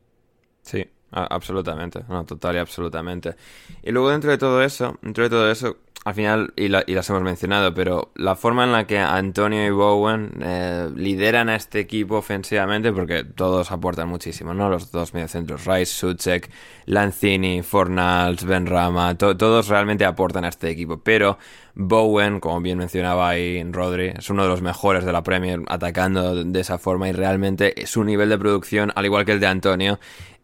Sí, 0.63 0.87
absolutamente, 1.11 2.05
no, 2.09 2.25
total 2.25 2.57
y 2.57 2.59
absolutamente. 2.59 3.35
Y 3.83 3.91
luego 3.91 4.11
dentro 4.11 4.31
de 4.31 4.39
todo 4.39 4.63
eso, 4.63 4.99
dentro 5.03 5.25
de 5.25 5.31
todo 5.31 5.51
eso, 5.51 5.77
al 6.05 6.15
final, 6.15 6.53
y, 6.57 6.69
las 6.69 7.11
hemos 7.11 7.23
mencionado, 7.23 7.75
pero 7.75 8.13
la 8.15 8.35
forma 8.35 8.65
en 8.65 8.73
la 8.73 8.87
que 8.87 8.99
Antonio 8.99 9.67
y 9.67 9.71
Bowen 9.71 10.31
eh, 10.41 10.89
lideran 10.95 11.49
a 11.51 11.57
este 11.57 11.81
equipo 11.81 12.17
ofensivamente, 12.17 12.93
porque 12.93 13.25
todos 13.25 13.71
aportan 13.73 14.09
muchísimo, 14.09 14.55
¿no? 14.55 14.71
Los 14.71 14.91
dos 14.91 15.13
mediocentros, 15.13 15.67
Rice, 15.67 15.93
Suchek, 15.93 16.51
Lanzini, 16.87 17.63
Fornals, 17.63 18.45
Benrama, 18.45 19.17
todos 19.19 19.69
realmente 19.69 20.07
aportan 20.07 20.45
a 20.45 20.49
este 20.49 20.71
equipo, 20.71 20.99
pero 20.99 21.37
Bowen, 21.75 22.41
como 22.41 22.61
bien 22.61 22.79
mencionaba 22.79 23.29
ahí 23.29 23.63
Rodri, 23.71 24.15
es 24.17 24.31
uno 24.31 24.45
de 24.45 24.49
los 24.49 24.63
mejores 24.63 25.05
de 25.05 25.13
la 25.13 25.23
Premier 25.23 25.61
atacando 25.69 26.43
de 26.43 26.61
esa 26.61 26.79
forma 26.79 27.09
y 27.09 27.13
realmente 27.13 27.75
su 27.87 28.03
nivel 28.03 28.31
de 28.31 28.39
producción, 28.39 28.93
al 28.95 29.05
igual 29.05 29.25
que 29.25 29.33
el 29.33 29.41
de 29.41 29.47
Antonio, 29.47 29.99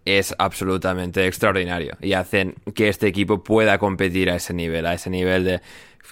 es 0.05 0.35
absolutamente 0.38 1.27
extraordinario 1.27 1.97
y 2.01 2.12
hacen 2.12 2.55
que 2.75 2.88
este 2.88 3.07
equipo 3.07 3.43
pueda 3.43 3.79
competir 3.79 4.31
a 4.31 4.37
ese 4.37 4.53
nivel, 4.53 4.87
a 4.87 4.95
ese 4.95 5.11
nivel 5.11 5.45
de 5.45 5.61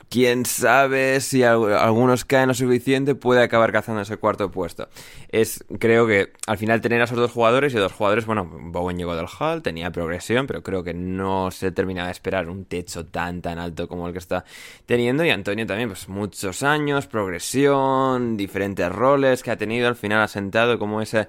quién 0.08 0.46
sabe 0.46 1.20
si 1.20 1.42
algunos 1.42 2.24
caen 2.24 2.48
lo 2.48 2.54
suficiente 2.54 3.14
puede 3.14 3.42
acabar 3.42 3.72
cazando 3.72 4.00
ese 4.00 4.16
cuarto 4.16 4.50
puesto. 4.50 4.88
Es 5.30 5.64
creo 5.78 6.06
que 6.06 6.32
al 6.46 6.58
final 6.58 6.80
tener 6.80 7.00
a 7.00 7.04
esos 7.04 7.18
dos 7.18 7.30
jugadores 7.30 7.74
y 7.74 7.76
dos 7.76 7.92
jugadores, 7.92 8.26
bueno, 8.26 8.44
Bowen 8.44 8.96
llegó 8.96 9.16
del 9.16 9.26
Hall, 9.38 9.62
tenía 9.62 9.90
progresión, 9.90 10.46
pero 10.46 10.62
creo 10.62 10.82
que 10.82 10.94
no 10.94 11.50
se 11.50 11.72
terminaba 11.72 12.06
de 12.06 12.12
esperar 12.12 12.48
un 12.48 12.64
techo 12.64 13.06
tan 13.06 13.42
tan 13.42 13.58
alto 13.58 13.88
como 13.88 14.06
el 14.06 14.12
que 14.12 14.18
está 14.18 14.44
teniendo 14.86 15.24
y 15.24 15.30
Antonio 15.30 15.66
también 15.66 15.88
pues 15.88 16.08
muchos 16.08 16.62
años, 16.62 17.06
progresión, 17.06 18.36
diferentes 18.36 18.90
roles 18.90 19.42
que 19.42 19.50
ha 19.50 19.56
tenido, 19.56 19.88
al 19.88 19.96
final 19.96 20.22
ha 20.22 20.28
sentado 20.28 20.78
como 20.78 21.02
ese 21.02 21.28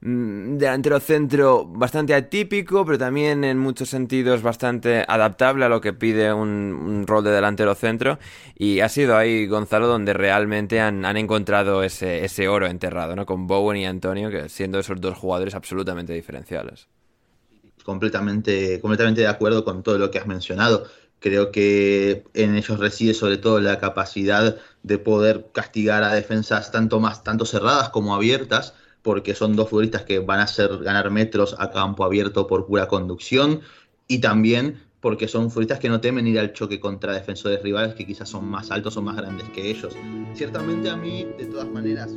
delantero 0.00 1.00
centro 1.00 1.64
bastante 1.64 2.14
atípico, 2.14 2.84
pero 2.84 2.98
también 2.98 3.42
en 3.44 3.58
muchos 3.58 3.88
sentidos 3.88 4.42
bastante 4.42 5.04
adaptable 5.08 5.64
a 5.64 5.68
lo 5.68 5.80
que 5.80 5.92
pide 5.92 6.32
un, 6.32 7.04
rol 7.06 7.24
de 7.24 7.30
delantero 7.30 7.74
centro. 7.74 8.18
Y 8.56 8.80
ha 8.80 8.88
sido 8.88 9.16
ahí, 9.16 9.46
Gonzalo, 9.46 9.86
donde 9.86 10.12
realmente 10.12 10.80
han, 10.80 11.04
encontrado 11.16 11.82
ese, 11.82 12.24
ese, 12.24 12.48
oro 12.48 12.66
enterrado, 12.66 13.16
¿no? 13.16 13.24
Con 13.24 13.46
Bowen 13.46 13.78
y 13.78 13.86
Antonio, 13.86 14.30
que 14.30 14.48
siendo 14.48 14.78
esos 14.78 15.00
dos 15.00 15.16
jugadores 15.16 15.54
absolutamente 15.54 16.12
diferenciales. 16.12 16.88
Completamente, 17.82 18.80
completamente 18.80 19.22
de 19.22 19.28
acuerdo 19.28 19.64
con 19.64 19.82
todo 19.82 19.98
lo 19.98 20.10
que 20.10 20.18
has 20.18 20.26
mencionado. 20.26 20.86
Creo 21.20 21.50
que 21.50 22.24
en 22.34 22.54
ellos 22.56 22.78
reside 22.78 23.14
sobre 23.14 23.38
todo 23.38 23.58
la 23.58 23.78
capacidad 23.78 24.58
de 24.82 24.98
poder 24.98 25.46
castigar 25.52 26.02
a 26.04 26.14
defensas 26.14 26.70
tanto 26.70 27.00
más 27.00 27.24
tanto 27.24 27.46
cerradas 27.46 27.88
como 27.88 28.14
abiertas 28.14 28.74
porque 29.04 29.34
son 29.34 29.54
dos 29.54 29.68
futbolistas 29.68 30.02
que 30.02 30.18
van 30.18 30.40
a 30.40 30.44
hacer 30.44 30.78
ganar 30.78 31.10
metros 31.10 31.54
a 31.58 31.70
campo 31.70 32.04
abierto 32.04 32.46
por 32.48 32.66
pura 32.66 32.88
conducción 32.88 33.60
y 34.08 34.18
también 34.18 34.80
porque 35.00 35.28
son 35.28 35.50
futbolistas 35.50 35.78
que 35.78 35.90
no 35.90 36.00
temen 36.00 36.26
ir 36.26 36.40
al 36.40 36.54
choque 36.54 36.80
contra 36.80 37.12
defensores 37.12 37.62
rivales 37.62 37.94
que 37.94 38.06
quizás 38.06 38.30
son 38.30 38.46
más 38.46 38.70
altos 38.70 38.96
o 38.96 39.02
más 39.02 39.14
grandes 39.14 39.46
que 39.50 39.70
ellos. 39.70 39.94
Ciertamente 40.32 40.88
a 40.88 40.96
mí, 40.96 41.26
de 41.38 41.44
todas 41.44 41.68
maneras... 41.68 42.16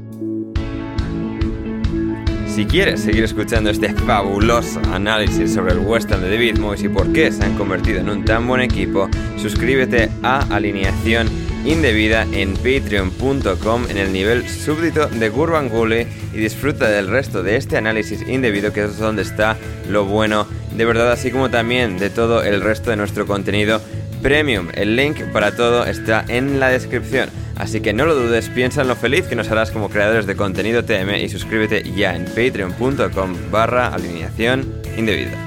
Si 2.47 2.65
quieres 2.65 3.01
seguir 3.01 3.25
escuchando 3.25 3.69
este 3.69 3.93
fabuloso 3.93 4.79
análisis 4.93 5.53
sobre 5.53 5.73
el 5.73 5.79
Western 5.79 6.21
de 6.21 6.31
David 6.31 6.57
Moyes 6.57 6.85
y 6.85 6.89
por 6.89 7.11
qué 7.11 7.31
se 7.31 7.43
han 7.43 7.55
convertido 7.57 7.99
en 7.99 8.09
un 8.09 8.23
tan 8.23 8.47
buen 8.47 8.61
equipo, 8.61 9.09
suscríbete 9.37 10.09
a 10.23 10.39
Alineación 10.55 11.27
Indebida 11.65 12.25
en 12.31 12.53
patreon.com 12.53 13.85
en 13.89 13.97
el 13.97 14.13
nivel 14.13 14.47
súbdito 14.47 15.07
de 15.07 15.29
Gurban 15.29 15.69
Gule 15.69 16.07
y 16.33 16.37
disfruta 16.37 16.89
del 16.89 17.07
resto 17.07 17.43
de 17.43 17.57
este 17.57 17.77
análisis 17.77 18.21
indebido 18.27 18.71
que 18.71 18.85
es 18.85 18.97
donde 18.97 19.23
está 19.23 19.57
lo 19.89 20.05
bueno 20.05 20.47
de 20.75 20.85
verdad, 20.85 21.11
así 21.11 21.31
como 21.31 21.49
también 21.49 21.97
de 21.97 22.09
todo 22.09 22.43
el 22.43 22.61
resto 22.61 22.91
de 22.91 22.97
nuestro 22.97 23.25
contenido 23.25 23.81
premium. 24.21 24.67
El 24.73 24.95
link 24.95 25.21
para 25.33 25.55
todo 25.55 25.85
está 25.85 26.23
en 26.27 26.59
la 26.59 26.69
descripción. 26.69 27.29
Así 27.55 27.81
que 27.81 27.93
no 27.93 28.05
lo 28.05 28.13
dudes, 28.13 28.49
piensa 28.49 28.81
en 28.81 28.87
lo 28.87 28.95
feliz 28.95 29.25
que 29.25 29.35
nos 29.35 29.49
harás 29.49 29.71
como 29.71 29.89
creadores 29.89 30.27
de 30.27 30.35
contenido 30.35 30.85
TM 30.85 31.15
y 31.15 31.29
suscríbete 31.29 31.83
ya 31.91 32.15
en 32.15 32.25
patreon.com 32.25 33.35
barra 33.51 33.87
alineación 33.87 34.81
indebida. 34.95 35.46